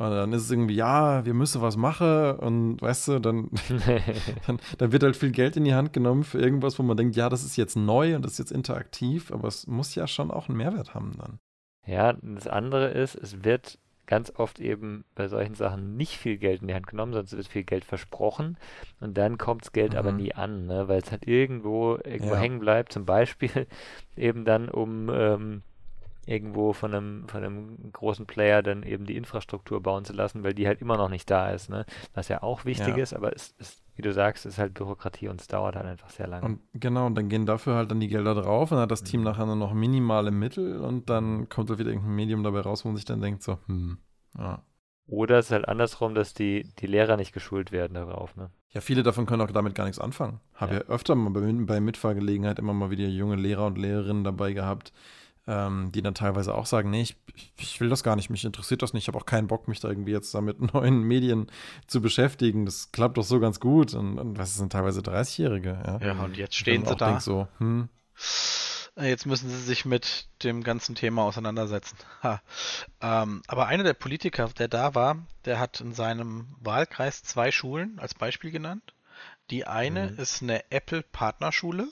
[0.03, 3.50] Und dann ist es irgendwie, ja, wir müssen was machen und weißt du, dann,
[4.46, 7.14] dann, dann, wird halt viel Geld in die Hand genommen für irgendwas, wo man denkt,
[7.14, 10.32] ja, das ist jetzt neu und das ist jetzt interaktiv, aber es muss ja schon
[10.32, 11.38] auch einen Mehrwert haben dann.
[11.86, 16.62] Ja, das andere ist, es wird ganz oft eben bei solchen Sachen nicht viel Geld
[16.62, 18.57] in die Hand genommen, sonst wird viel Geld versprochen
[18.98, 19.98] und dann kommt das Geld mhm.
[19.98, 20.88] aber nie an, ne?
[20.88, 22.40] weil es halt irgendwo, irgendwo ja.
[22.40, 23.68] hängen bleibt, zum Beispiel
[24.16, 25.62] eben dann um ähm,
[26.26, 30.54] irgendwo von einem, von einem großen Player dann eben die Infrastruktur bauen zu lassen, weil
[30.54, 31.84] die halt immer noch nicht da ist, ne?
[32.14, 33.02] Was ja auch wichtig ja.
[33.02, 36.10] ist, aber es ist, wie du sagst, ist halt Bürokratie und es dauert halt einfach
[36.10, 36.46] sehr lange.
[36.46, 39.02] Und genau, und dann gehen dafür halt dann die Gelder drauf und dann hat das
[39.02, 39.26] Team mhm.
[39.26, 42.88] nachher nur noch minimale Mittel und dann kommt halt wieder irgendein Medium dabei raus, wo
[42.88, 43.98] man sich dann denkt, so, hm,
[44.38, 44.62] ja.
[45.08, 48.50] Oder es ist halt andersrum, dass die, die Lehrer nicht geschult werden darauf, ne?
[48.70, 50.40] Ja, viele davon können auch damit gar nichts anfangen.
[50.54, 50.80] Habe ja.
[50.80, 54.92] ja öfter mal bei, bei Mitfahrgelegenheit immer mal wieder junge Lehrer und Lehrerinnen dabei gehabt,
[55.47, 57.16] ähm, die dann teilweise auch sagen, nee, ich,
[57.59, 59.80] ich will das gar nicht, mich interessiert das nicht, ich habe auch keinen Bock, mich
[59.80, 61.51] da irgendwie jetzt da mit neuen Medien
[61.86, 62.64] zu beschäftigen.
[62.64, 63.95] Das klappt doch so ganz gut.
[63.95, 65.99] Und, und was sind teilweise 30-Jährige, ja.
[65.99, 67.20] Ja, und jetzt stehen sie da.
[67.20, 67.88] So, hm.
[68.97, 71.97] Äh, jetzt müssen sie sich mit dem ganzen Thema auseinandersetzen.
[73.01, 77.99] Ähm, aber einer der Politiker, der da war, der hat in seinem Wahlkreis zwei Schulen
[77.99, 78.95] als Beispiel genannt.
[79.51, 80.18] Die eine mhm.
[80.18, 81.88] ist eine Apple-Partnerschule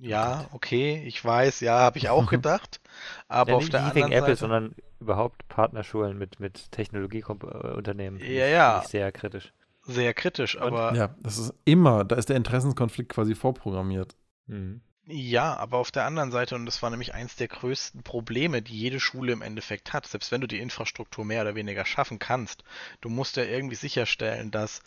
[0.00, 2.80] ja, okay, ich weiß, ja, habe ich auch gedacht.
[3.28, 8.20] Aber ja, auf der anderen Apple, Seite, sondern überhaupt Partnerschulen mit, mit Technologieunternehmen.
[8.20, 8.84] Ja, ja.
[8.86, 9.52] Sehr kritisch.
[9.82, 10.94] Sehr kritisch, aber.
[10.94, 14.16] Ja, das ist immer, da ist der Interessenskonflikt quasi vorprogrammiert.
[14.46, 14.82] Mhm.
[15.06, 18.78] Ja, aber auf der anderen Seite, und das war nämlich eins der größten Probleme, die
[18.78, 22.62] jede Schule im Endeffekt hat, selbst wenn du die Infrastruktur mehr oder weniger schaffen kannst,
[23.00, 24.82] du musst ja irgendwie sicherstellen, dass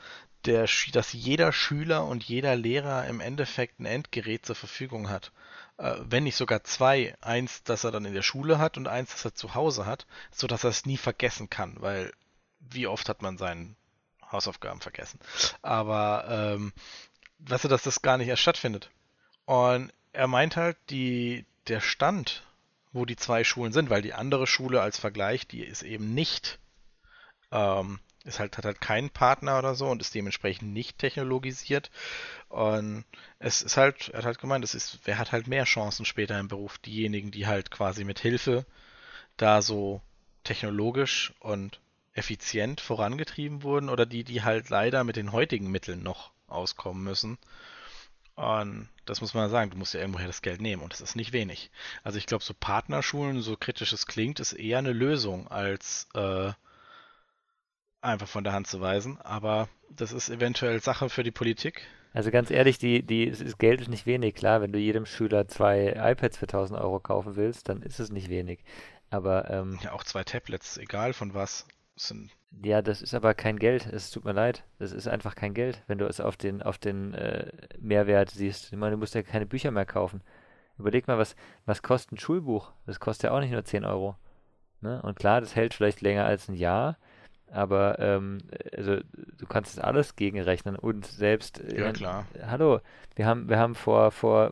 [0.46, 5.32] der, dass jeder Schüler und jeder Lehrer im Endeffekt ein Endgerät zur Verfügung hat.
[5.78, 7.16] Äh, wenn nicht sogar zwei.
[7.22, 10.06] Eins, das er dann in der Schule hat und eins, das er zu Hause hat,
[10.32, 12.12] so dass er es nie vergessen kann, weil
[12.60, 13.76] wie oft hat man seinen
[14.32, 15.20] Hausaufgaben vergessen.
[15.62, 16.74] Aber ähm,
[17.40, 18.90] weißt du, dass das gar nicht erst stattfindet.
[19.46, 22.44] Und er meint halt, die, der Stand
[22.94, 26.60] wo die zwei Schulen sind, weil die andere Schule als Vergleich, die ist eben nicht,
[27.52, 31.92] ähm, ist halt, hat halt keinen Partner oder so und ist dementsprechend nicht technologisiert.
[32.50, 33.06] Und
[33.40, 36.40] es ist halt, er hat halt gemeint, es ist, wer hat halt mehr Chancen später
[36.40, 36.78] im Beruf?
[36.80, 38.66] Diejenigen, die halt quasi mit Hilfe
[39.38, 40.02] da so
[40.44, 41.80] technologisch und
[42.14, 47.38] effizient vorangetrieben wurden oder die, die halt leider mit den heutigen Mitteln noch auskommen müssen.
[48.36, 51.16] Und das muss man sagen, du musst ja irgendwoher das Geld nehmen und das ist
[51.16, 51.70] nicht wenig.
[52.04, 56.52] Also ich glaube, so Partnerschulen, so kritisch es klingt, ist eher eine Lösung als äh,
[58.04, 59.20] einfach von der Hand zu weisen.
[59.22, 61.82] Aber das ist eventuell Sache für die Politik.
[62.14, 64.36] Also ganz ehrlich, die, die, das Geld ist nicht wenig.
[64.36, 68.12] Klar, wenn du jedem Schüler zwei iPads für 1000 Euro kaufen willst, dann ist es
[68.12, 68.64] nicht wenig.
[69.10, 71.68] Aber ähm, ja, auch zwei Tablets, egal von was.
[71.96, 72.32] Sind
[72.62, 73.88] ja, das ist aber kein Geld.
[73.88, 74.64] Es tut mir leid.
[74.78, 78.72] Das ist einfach kein Geld, wenn du es auf den, auf den äh, Mehrwert siehst.
[78.72, 80.22] Ich meine, du musst ja keine Bücher mehr kaufen.
[80.78, 81.36] Überleg mal, was,
[81.66, 82.72] was kostet ein Schulbuch?
[82.86, 84.16] Das kostet ja auch nicht nur 10 Euro.
[84.82, 85.02] Ne?
[85.02, 86.98] Und klar, das hält vielleicht länger als ein Jahr,
[87.54, 88.40] aber ähm,
[88.76, 88.98] also,
[89.38, 91.60] du kannst das alles gegenrechnen und selbst.
[91.60, 92.26] Äh, ja, klar.
[92.46, 92.80] Hallo,
[93.16, 94.52] wir haben, wir haben vor, vor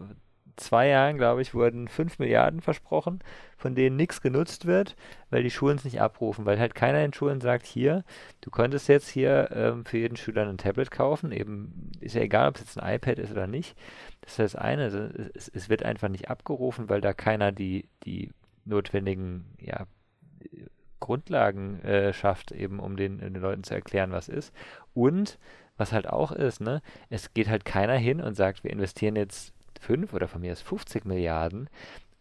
[0.55, 3.19] zwei Jahren, glaube ich, wurden 5 Milliarden versprochen,
[3.57, 4.95] von denen nichts genutzt wird,
[5.29, 8.03] weil die Schulen es nicht abrufen, weil halt keiner in Schulen sagt, hier,
[8.41, 12.49] du könntest jetzt hier ähm, für jeden Schüler ein Tablet kaufen, eben ist ja egal,
[12.49, 13.75] ob es jetzt ein iPad ist oder nicht.
[14.21, 14.99] Das ist das eine, also
[15.33, 18.31] es, es wird einfach nicht abgerufen, weil da keiner die, die
[18.65, 19.87] notwendigen, ja,
[21.01, 24.53] Grundlagen äh, schafft, eben um den, den Leuten zu erklären, was ist.
[24.93, 25.37] Und
[25.77, 29.53] was halt auch ist, ne, es geht halt keiner hin und sagt, wir investieren jetzt
[29.81, 31.69] 5 oder von mir aus 50 Milliarden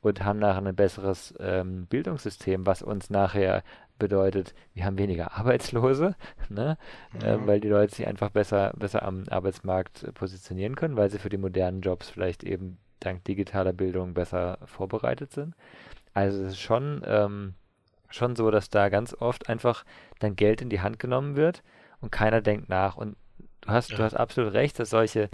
[0.01, 3.62] und haben nachher ein besseres ähm, Bildungssystem, was uns nachher
[3.99, 6.16] bedeutet, wir haben weniger Arbeitslose,
[6.49, 6.78] ne?
[7.12, 7.20] Mhm.
[7.20, 11.28] Äh, weil die Leute sich einfach besser, besser am Arbeitsmarkt positionieren können, weil sie für
[11.28, 15.55] die modernen Jobs vielleicht eben dank digitaler Bildung besser vorbereitet sind.
[16.12, 17.55] Also es ist schon, ähm,
[18.11, 19.85] schon so, dass da ganz oft einfach
[20.19, 21.63] dann Geld in die Hand genommen wird
[22.01, 22.97] und keiner denkt nach.
[22.97, 23.17] Und
[23.61, 23.97] du hast, ja.
[23.97, 25.31] du hast absolut recht, dass solche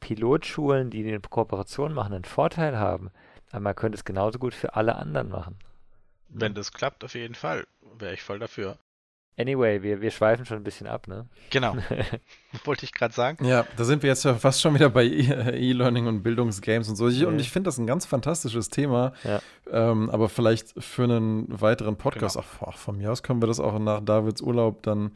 [0.00, 3.10] Pilotschulen, die eine Kooperation machen, einen Vorteil haben,
[3.50, 5.58] aber man könnte es genauso gut für alle anderen machen.
[6.28, 7.66] Wenn das klappt, auf jeden Fall.
[7.98, 8.78] Wäre ich voll dafür.
[9.40, 11.24] Anyway, wir, wir schweifen schon ein bisschen ab, ne?
[11.48, 11.74] Genau.
[12.64, 13.42] Wollte ich gerade sagen.
[13.46, 16.96] Ja, da sind wir jetzt ja fast schon wieder bei e-, E-Learning und Bildungsgames und
[16.96, 17.08] so.
[17.08, 19.14] Ich, Und ich finde das ein ganz fantastisches Thema.
[19.24, 19.40] Ja.
[19.70, 22.66] Ähm, aber vielleicht für einen weiteren Podcast, genau.
[22.66, 25.12] ach, von mir aus können wir das auch nach Davids Urlaub dann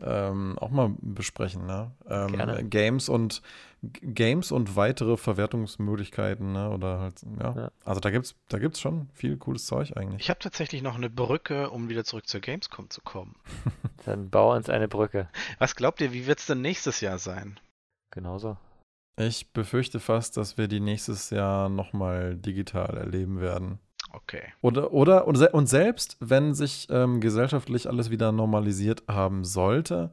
[0.00, 1.66] ähm, auch mal besprechen.
[1.66, 1.92] Ne?
[2.08, 3.42] Ähm, Games und
[3.82, 6.70] Games und weitere Verwertungsmöglichkeiten, ne?
[6.70, 7.54] Oder halt, ja.
[7.54, 7.70] ja.
[7.84, 10.22] Also da gibt's, da gibt's schon viel cooles Zeug eigentlich.
[10.22, 13.36] Ich habe tatsächlich noch eine Brücke, um wieder zurück zur Gamescom zu kommen.
[14.04, 15.28] Dann bau uns eine Brücke.
[15.58, 17.60] Was glaubt ihr, wie wird's denn nächstes Jahr sein?
[18.10, 18.56] Genauso.
[19.18, 23.78] Ich befürchte fast, dass wir die nächstes Jahr nochmal digital erleben werden.
[24.12, 24.42] Okay.
[24.62, 30.10] Oder, oder und, und selbst wenn sich ähm, gesellschaftlich alles wieder normalisiert haben sollte,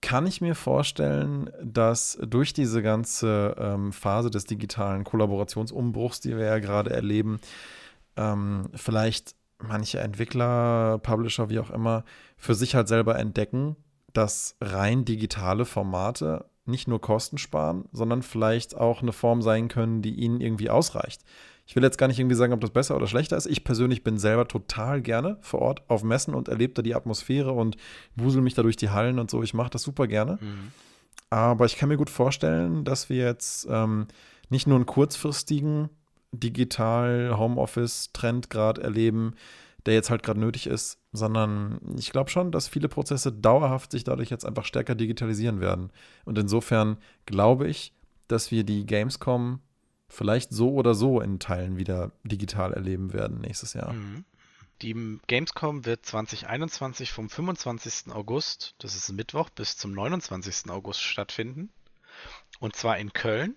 [0.00, 6.44] kann ich mir vorstellen, dass durch diese ganze ähm, Phase des digitalen Kollaborationsumbruchs, die wir
[6.44, 7.40] ja gerade erleben,
[8.16, 12.04] ähm, vielleicht manche Entwickler, Publisher, wie auch immer,
[12.36, 13.76] für sich halt selber entdecken,
[14.12, 20.02] dass rein digitale Formate nicht nur Kosten sparen, sondern vielleicht auch eine Form sein können,
[20.02, 21.22] die ihnen irgendwie ausreicht.
[21.66, 23.46] Ich will jetzt gar nicht irgendwie sagen, ob das besser oder schlechter ist.
[23.46, 27.52] Ich persönlich bin selber total gerne vor Ort auf Messen und erlebe da die Atmosphäre
[27.52, 27.76] und
[28.16, 29.42] wusel mich da durch die Hallen und so.
[29.42, 30.38] Ich mache das super gerne.
[30.40, 30.72] Mhm.
[31.30, 34.06] Aber ich kann mir gut vorstellen, dass wir jetzt ähm,
[34.50, 35.88] nicht nur einen kurzfristigen
[36.32, 39.34] digital Homeoffice-Trend gerade erleben,
[39.86, 44.04] der jetzt halt gerade nötig ist, sondern ich glaube schon, dass viele Prozesse dauerhaft sich
[44.04, 45.90] dadurch jetzt einfach stärker digitalisieren werden.
[46.24, 46.96] Und insofern
[47.26, 47.92] glaube ich,
[48.28, 49.60] dass wir die Gamescom
[50.08, 53.92] vielleicht so oder so in Teilen wieder digital erleben werden nächstes Jahr.
[53.92, 54.24] Mhm.
[54.82, 58.12] Die Gamescom wird 2021 vom 25.
[58.12, 60.70] August, das ist Mittwoch, bis zum 29.
[60.70, 61.72] August stattfinden.
[62.58, 63.56] Und zwar in Köln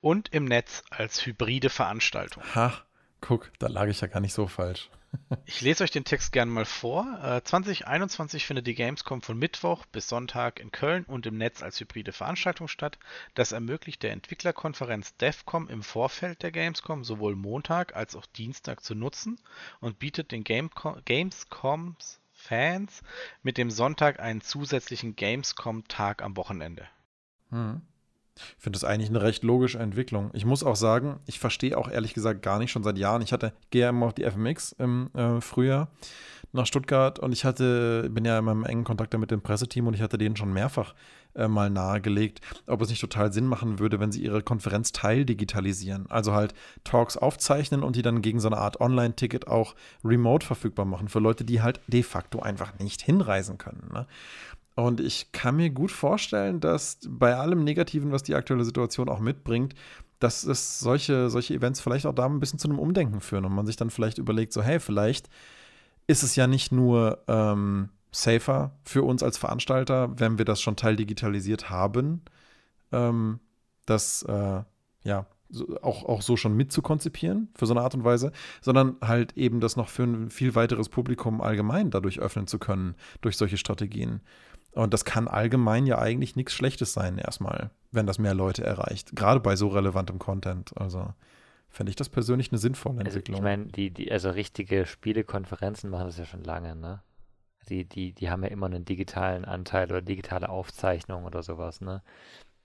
[0.00, 2.42] und im Netz als hybride Veranstaltung.
[2.54, 2.82] Ha,
[3.20, 4.90] guck, da lag ich ja gar nicht so falsch.
[5.46, 7.40] Ich lese euch den Text gerne mal vor.
[7.44, 11.80] 2021 äh, findet die Gamescom von Mittwoch bis Sonntag in Köln und im Netz als
[11.80, 12.98] hybride Veranstaltung statt.
[13.34, 18.94] Das ermöglicht der Entwicklerkonferenz DEFCOM im Vorfeld der Gamescom sowohl Montag als auch Dienstag zu
[18.94, 19.40] nutzen
[19.80, 23.02] und bietet den Gamescoms Fans
[23.42, 26.86] mit dem Sonntag einen zusätzlichen Gamescom-Tag am Wochenende.
[27.50, 27.82] Hm.
[28.56, 30.30] Ich finde das eigentlich eine recht logische Entwicklung.
[30.32, 33.22] Ich muss auch sagen, ich verstehe auch ehrlich gesagt gar nicht schon seit Jahren.
[33.22, 35.88] Ich hatte, gehe ja immer auf die FMX im äh, Frühjahr
[36.52, 39.94] nach Stuttgart und ich hatte, bin ja in meinem engen Kontakt mit dem Presseteam und
[39.94, 40.94] ich hatte denen schon mehrfach
[41.34, 46.10] äh, mal nahegelegt, ob es nicht total Sinn machen würde, wenn sie ihre Konferenz teildigitalisieren.
[46.10, 49.74] Also halt Talks aufzeichnen und die dann gegen so eine Art Online-Ticket auch
[50.04, 53.90] remote verfügbar machen für Leute, die halt de facto einfach nicht hinreisen können.
[53.92, 54.06] Ne?
[54.78, 59.18] Und ich kann mir gut vorstellen, dass bei allem Negativen, was die aktuelle Situation auch
[59.18, 59.74] mitbringt,
[60.20, 63.52] dass es solche, solche Events vielleicht auch da ein bisschen zu einem Umdenken führen und
[63.52, 65.28] man sich dann vielleicht überlegt, so, hey, vielleicht
[66.06, 70.76] ist es ja nicht nur ähm, safer für uns als Veranstalter, wenn wir das schon
[70.76, 72.22] teildigitalisiert haben,
[72.92, 73.40] ähm,
[73.84, 74.62] das äh,
[75.02, 75.26] ja
[75.82, 79.74] auch, auch so schon mitzukonzipieren für so eine Art und Weise, sondern halt eben das
[79.74, 84.20] noch für ein viel weiteres Publikum allgemein dadurch öffnen zu können, durch solche Strategien.
[84.72, 89.16] Und das kann allgemein ja eigentlich nichts Schlechtes sein, erstmal, wenn das mehr Leute erreicht.
[89.16, 90.72] Gerade bei so relevantem Content.
[90.76, 91.14] Also
[91.68, 93.36] fände ich das persönlich eine sinnvolle Entwicklung.
[93.36, 97.02] Also ich meine, die, die, also richtige Spielekonferenzen machen das ja schon lange, ne?
[97.68, 102.02] Die, die, die haben ja immer einen digitalen Anteil oder digitale Aufzeichnung oder sowas, ne?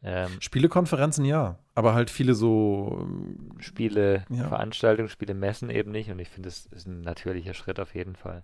[0.05, 4.47] Ähm, Spielekonferenzen ja, aber halt viele so ähm, Spiele, ja.
[4.49, 8.15] Veranstaltungen, Spiele messen eben nicht und ich finde, das ist ein natürlicher Schritt auf jeden
[8.15, 8.43] Fall.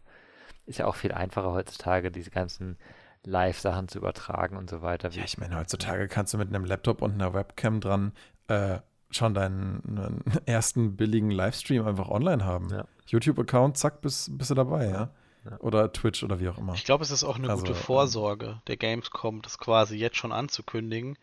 [0.66, 2.78] Ist ja auch viel einfacher heutzutage, diese ganzen
[3.26, 5.10] Live-Sachen zu übertragen und so weiter.
[5.12, 8.14] Ja, ich meine, heutzutage kannst du mit einem Laptop und einer Webcam dran
[8.48, 8.80] äh,
[9.12, 12.70] schon deinen ersten billigen Livestream einfach online haben.
[12.70, 12.86] Ja.
[13.08, 15.10] YouTube-Account, zack, bist, bist du dabei, ja.
[15.46, 15.60] ja.
[15.60, 16.74] Oder Twitch oder wie auch immer.
[16.74, 20.18] Ich glaube, es ist auch eine also, gute ähm, Vorsorge der Gamescom, das quasi jetzt
[20.18, 21.18] schon anzukündigen.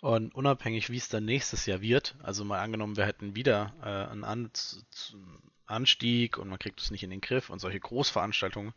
[0.00, 4.10] Und unabhängig, wie es dann nächstes Jahr wird, also mal angenommen, wir hätten wieder äh,
[4.10, 4.50] einen An
[5.68, 8.72] Anstieg und man kriegt es nicht in den Griff und solche Großveranstaltungen,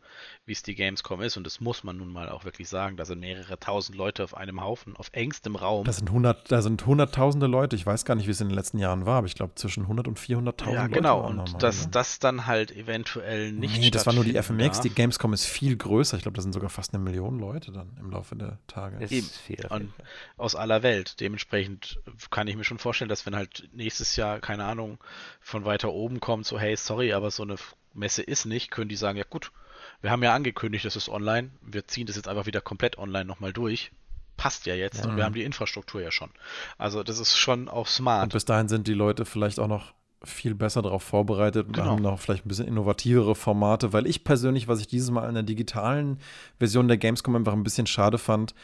[0.46, 3.04] wie es die Gamescom ist, und das muss man nun mal auch wirklich sagen, da
[3.04, 5.84] sind mehrere tausend Leute auf einem Haufen, auf engstem Raum.
[5.84, 8.54] Das sind, 100, da sind hunderttausende Leute, ich weiß gar nicht, wie es in den
[8.54, 11.32] letzten Jahren war, aber ich glaube zwischen 100 und 400.000 ja, genau, Leute.
[11.32, 14.82] genau, und dass das dann halt eventuell nicht Nee, das war nur die FMX, darf.
[14.82, 17.96] die Gamescom ist viel größer, ich glaube, da sind sogar fast eine Million Leute dann
[17.98, 19.02] im Laufe der Tage.
[19.02, 19.26] Ist Eben.
[19.26, 19.66] viel.
[19.70, 19.92] Und
[20.36, 24.64] aus aller Welt, dementsprechend kann ich mir schon vorstellen, dass wenn halt nächstes Jahr, keine
[24.64, 24.98] Ahnung,
[25.40, 27.56] von weiter oben kommt, so hey, sorry, aber so eine
[27.94, 29.52] Messe ist nicht, können die sagen, ja gut,
[30.00, 33.24] wir haben ja angekündigt, das ist online, wir ziehen das jetzt einfach wieder komplett online
[33.24, 33.92] nochmal durch.
[34.36, 35.10] Passt ja jetzt ja.
[35.10, 36.30] und wir haben die Infrastruktur ja schon.
[36.78, 38.24] Also das ist schon auch smart.
[38.24, 39.92] Und bis dahin sind die Leute vielleicht auch noch
[40.24, 41.90] viel besser darauf vorbereitet und genau.
[41.90, 45.34] haben noch vielleicht ein bisschen innovativere Formate, weil ich persönlich, was ich dieses Mal in
[45.34, 46.18] der digitalen
[46.58, 48.54] Version der Gamescom einfach ein bisschen schade fand,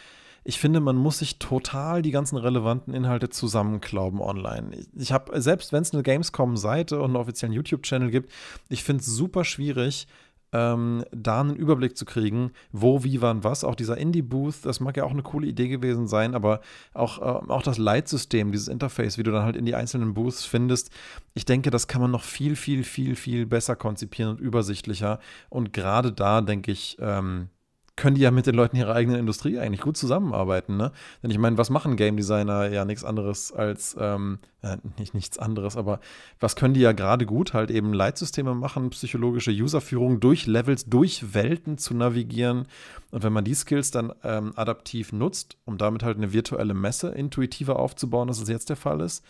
[0.49, 4.79] ich finde, man muss sich total die ganzen relevanten Inhalte zusammenklauben online.
[4.97, 8.33] Ich, habe, selbst wenn es eine Gamescom-Seite und einen offiziellen YouTube-Channel gibt,
[8.71, 10.09] ich finde es super schwierig,
[10.53, 13.63] ähm, da einen Überblick zu kriegen, wo, wie, wann, was.
[13.63, 16.63] Auch dieser Indie-Booth, das mag ja auch eine coole Idee gewesen sein, aber
[16.95, 20.47] auch, äh, auch das Leitsystem, dieses Interface, wie du dann halt in die einzelnen Booths
[20.47, 20.91] findest,
[21.35, 25.21] ich denke, das kann man noch viel, viel, viel, viel besser konzipieren und übersichtlicher.
[25.51, 27.51] Und gerade da, denke ich, ähm,
[27.99, 30.93] können die ja mit den Leuten ihrer eigenen Industrie eigentlich gut zusammenarbeiten, ne?
[31.23, 35.39] Denn ich meine, was machen Game Designer ja nichts anderes als, ähm, äh, nicht nichts
[35.39, 36.01] anderes, aber
[36.39, 37.55] was können die ja gerade gut?
[37.55, 42.67] Halt eben Leitsysteme machen, psychologische Userführung durch Levels, durch Welten zu navigieren.
[43.11, 47.09] Und wenn man die Skills dann ähm, adaptiv nutzt, um damit halt eine virtuelle Messe
[47.09, 49.25] intuitiver aufzubauen, als es jetzt der Fall ist,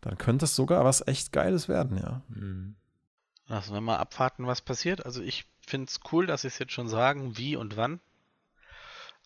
[0.00, 2.22] dann könnte es sogar was echt Geiles werden, ja.
[2.28, 2.74] Mhm.
[3.46, 5.04] Lassen wir mal abwarten, was passiert.
[5.06, 8.00] Also ich finde es cool, dass sie es jetzt schon sagen, wie und wann.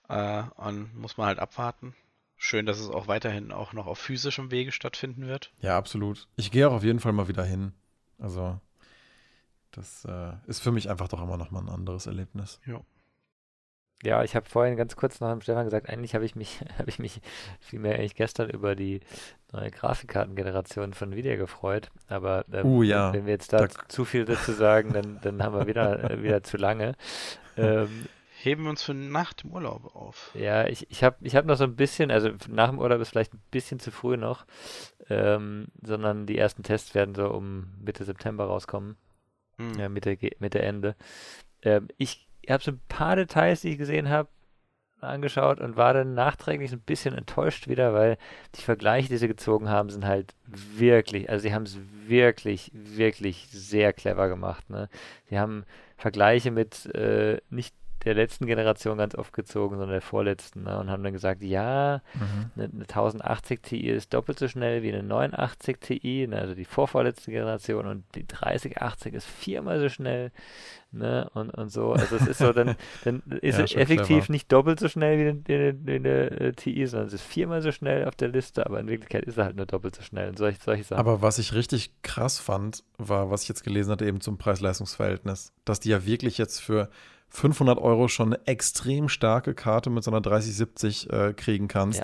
[0.09, 1.95] Äh, und muss man halt abwarten.
[2.37, 5.53] Schön, dass es auch weiterhin auch noch auf physischem Wege stattfinden wird.
[5.61, 6.29] Ja, absolut.
[6.37, 7.73] Ich gehe auch auf jeden Fall mal wieder hin.
[8.19, 8.61] Also,
[9.73, 12.61] das äh, ist für mich einfach doch immer noch mal ein anderes Erlebnis.
[12.65, 12.81] Ja.
[14.05, 16.89] Ja, ich habe vorhin ganz kurz nach dem Stefan gesagt, eigentlich habe ich mich, habe
[16.89, 17.21] ich mich
[17.61, 19.01] vielmehr eigentlich gestern über die
[19.53, 21.91] neue Grafikkartengeneration von Nvidia gefreut.
[22.09, 23.13] Aber ähm, uh, ja.
[23.13, 26.23] wenn wir jetzt da, da zu viel dazu sagen, dann, dann haben wir wieder, äh,
[26.23, 26.95] wieder zu lange.
[27.57, 28.07] Ähm,
[28.41, 30.31] Heben wir uns für nach dem Urlaub auf.
[30.35, 33.09] Ja, ich, ich habe ich hab noch so ein bisschen, also nach dem Urlaub ist
[33.09, 34.47] vielleicht ein bisschen zu früh noch,
[35.11, 38.97] ähm, sondern die ersten Tests werden so um Mitte September rauskommen.
[39.57, 39.75] Hm.
[39.77, 40.95] Ja, Mitte, Mitte Ende.
[41.63, 44.29] Ähm, ich ich habe so ein paar Details, die ich gesehen habe,
[45.01, 48.19] angeschaut und war dann nachträglich ein bisschen enttäuscht wieder, weil
[48.57, 53.49] die Vergleiche, die sie gezogen haben, sind halt wirklich, also sie haben es wirklich, wirklich
[53.51, 54.69] sehr clever gemacht.
[54.71, 54.89] Ne?
[55.29, 55.65] Sie haben
[55.97, 57.75] Vergleiche mit äh, nicht
[58.09, 60.65] der letzten Generation ganz oft gezogen, sondern der vorletzten.
[60.65, 60.79] Ne?
[60.79, 62.51] Und haben dann gesagt, ja, mhm.
[62.57, 66.39] eine, eine 1080 Ti ist doppelt so schnell wie eine 89 Ti, ne?
[66.39, 70.33] also die vorvorletzte Generation, und die 3080 ist viermal so schnell.
[70.91, 71.29] Ne?
[71.35, 71.93] Und, und so.
[71.93, 74.33] Also es ist so, dann, dann ist ja, es effektiv clever.
[74.33, 78.17] nicht doppelt so schnell wie eine äh, TI, sondern es ist viermal so schnell auf
[78.17, 80.85] der Liste, aber in Wirklichkeit ist er halt nur doppelt so schnell und solche, solche
[80.85, 80.99] Sachen.
[80.99, 85.53] Aber was ich richtig krass fand, war, was ich jetzt gelesen hatte, eben zum Preis-Leistungs-Verhältnis,
[85.67, 86.89] dass die ja wirklich jetzt für
[87.31, 92.01] 500 Euro schon eine extrem starke Karte mit so einer 3070 äh, kriegen kannst.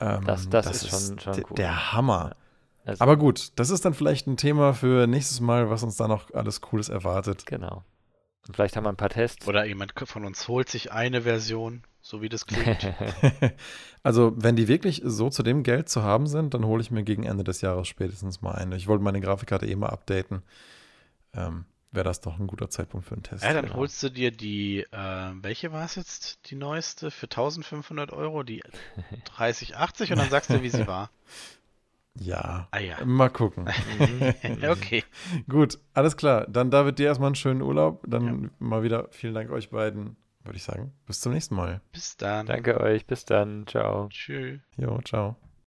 [0.00, 0.16] Ja.
[0.16, 1.56] Ähm, das, das, das, ist, schon, schon cool.
[1.56, 2.36] Der Hammer.
[2.84, 6.08] Also, Aber gut, das ist dann vielleicht ein Thema für nächstes Mal, was uns da
[6.08, 7.46] noch alles Cooles erwartet.
[7.46, 7.84] Genau.
[8.46, 9.46] Und vielleicht haben wir ein paar Tests.
[9.46, 12.92] Oder jemand von uns holt sich eine Version, so wie das klingt.
[14.02, 17.04] also, wenn die wirklich so zu dem Geld zu haben sind, dann hole ich mir
[17.04, 18.76] gegen Ende des Jahres spätestens mal eine.
[18.76, 20.42] Ich wollte meine Grafikkarte eh mal updaten.
[21.34, 23.44] Ähm, Wäre das doch ein guter Zeitpunkt für einen Test.
[23.44, 23.76] Ja, dann genau.
[23.76, 28.62] holst du dir die, äh, welche war es jetzt, die neueste, für 1500 Euro, die
[29.36, 31.10] 3080 und dann sagst du, wie sie war.
[32.14, 32.68] Ja.
[32.72, 33.02] Ah, ja.
[33.06, 33.66] Mal gucken.
[34.68, 35.02] okay.
[35.48, 36.46] Gut, alles klar.
[36.46, 38.04] Dann David, dir erstmal einen schönen Urlaub.
[38.06, 38.50] Dann ja.
[38.58, 40.16] mal wieder vielen Dank euch beiden.
[40.44, 40.92] Würde ich sagen.
[41.06, 41.80] Bis zum nächsten Mal.
[41.92, 42.44] Bis dann.
[42.44, 43.06] Danke euch.
[43.06, 43.66] Bis dann.
[43.66, 44.08] Ciao.
[44.10, 44.60] Tschüss.
[44.76, 45.36] Jo, ciao.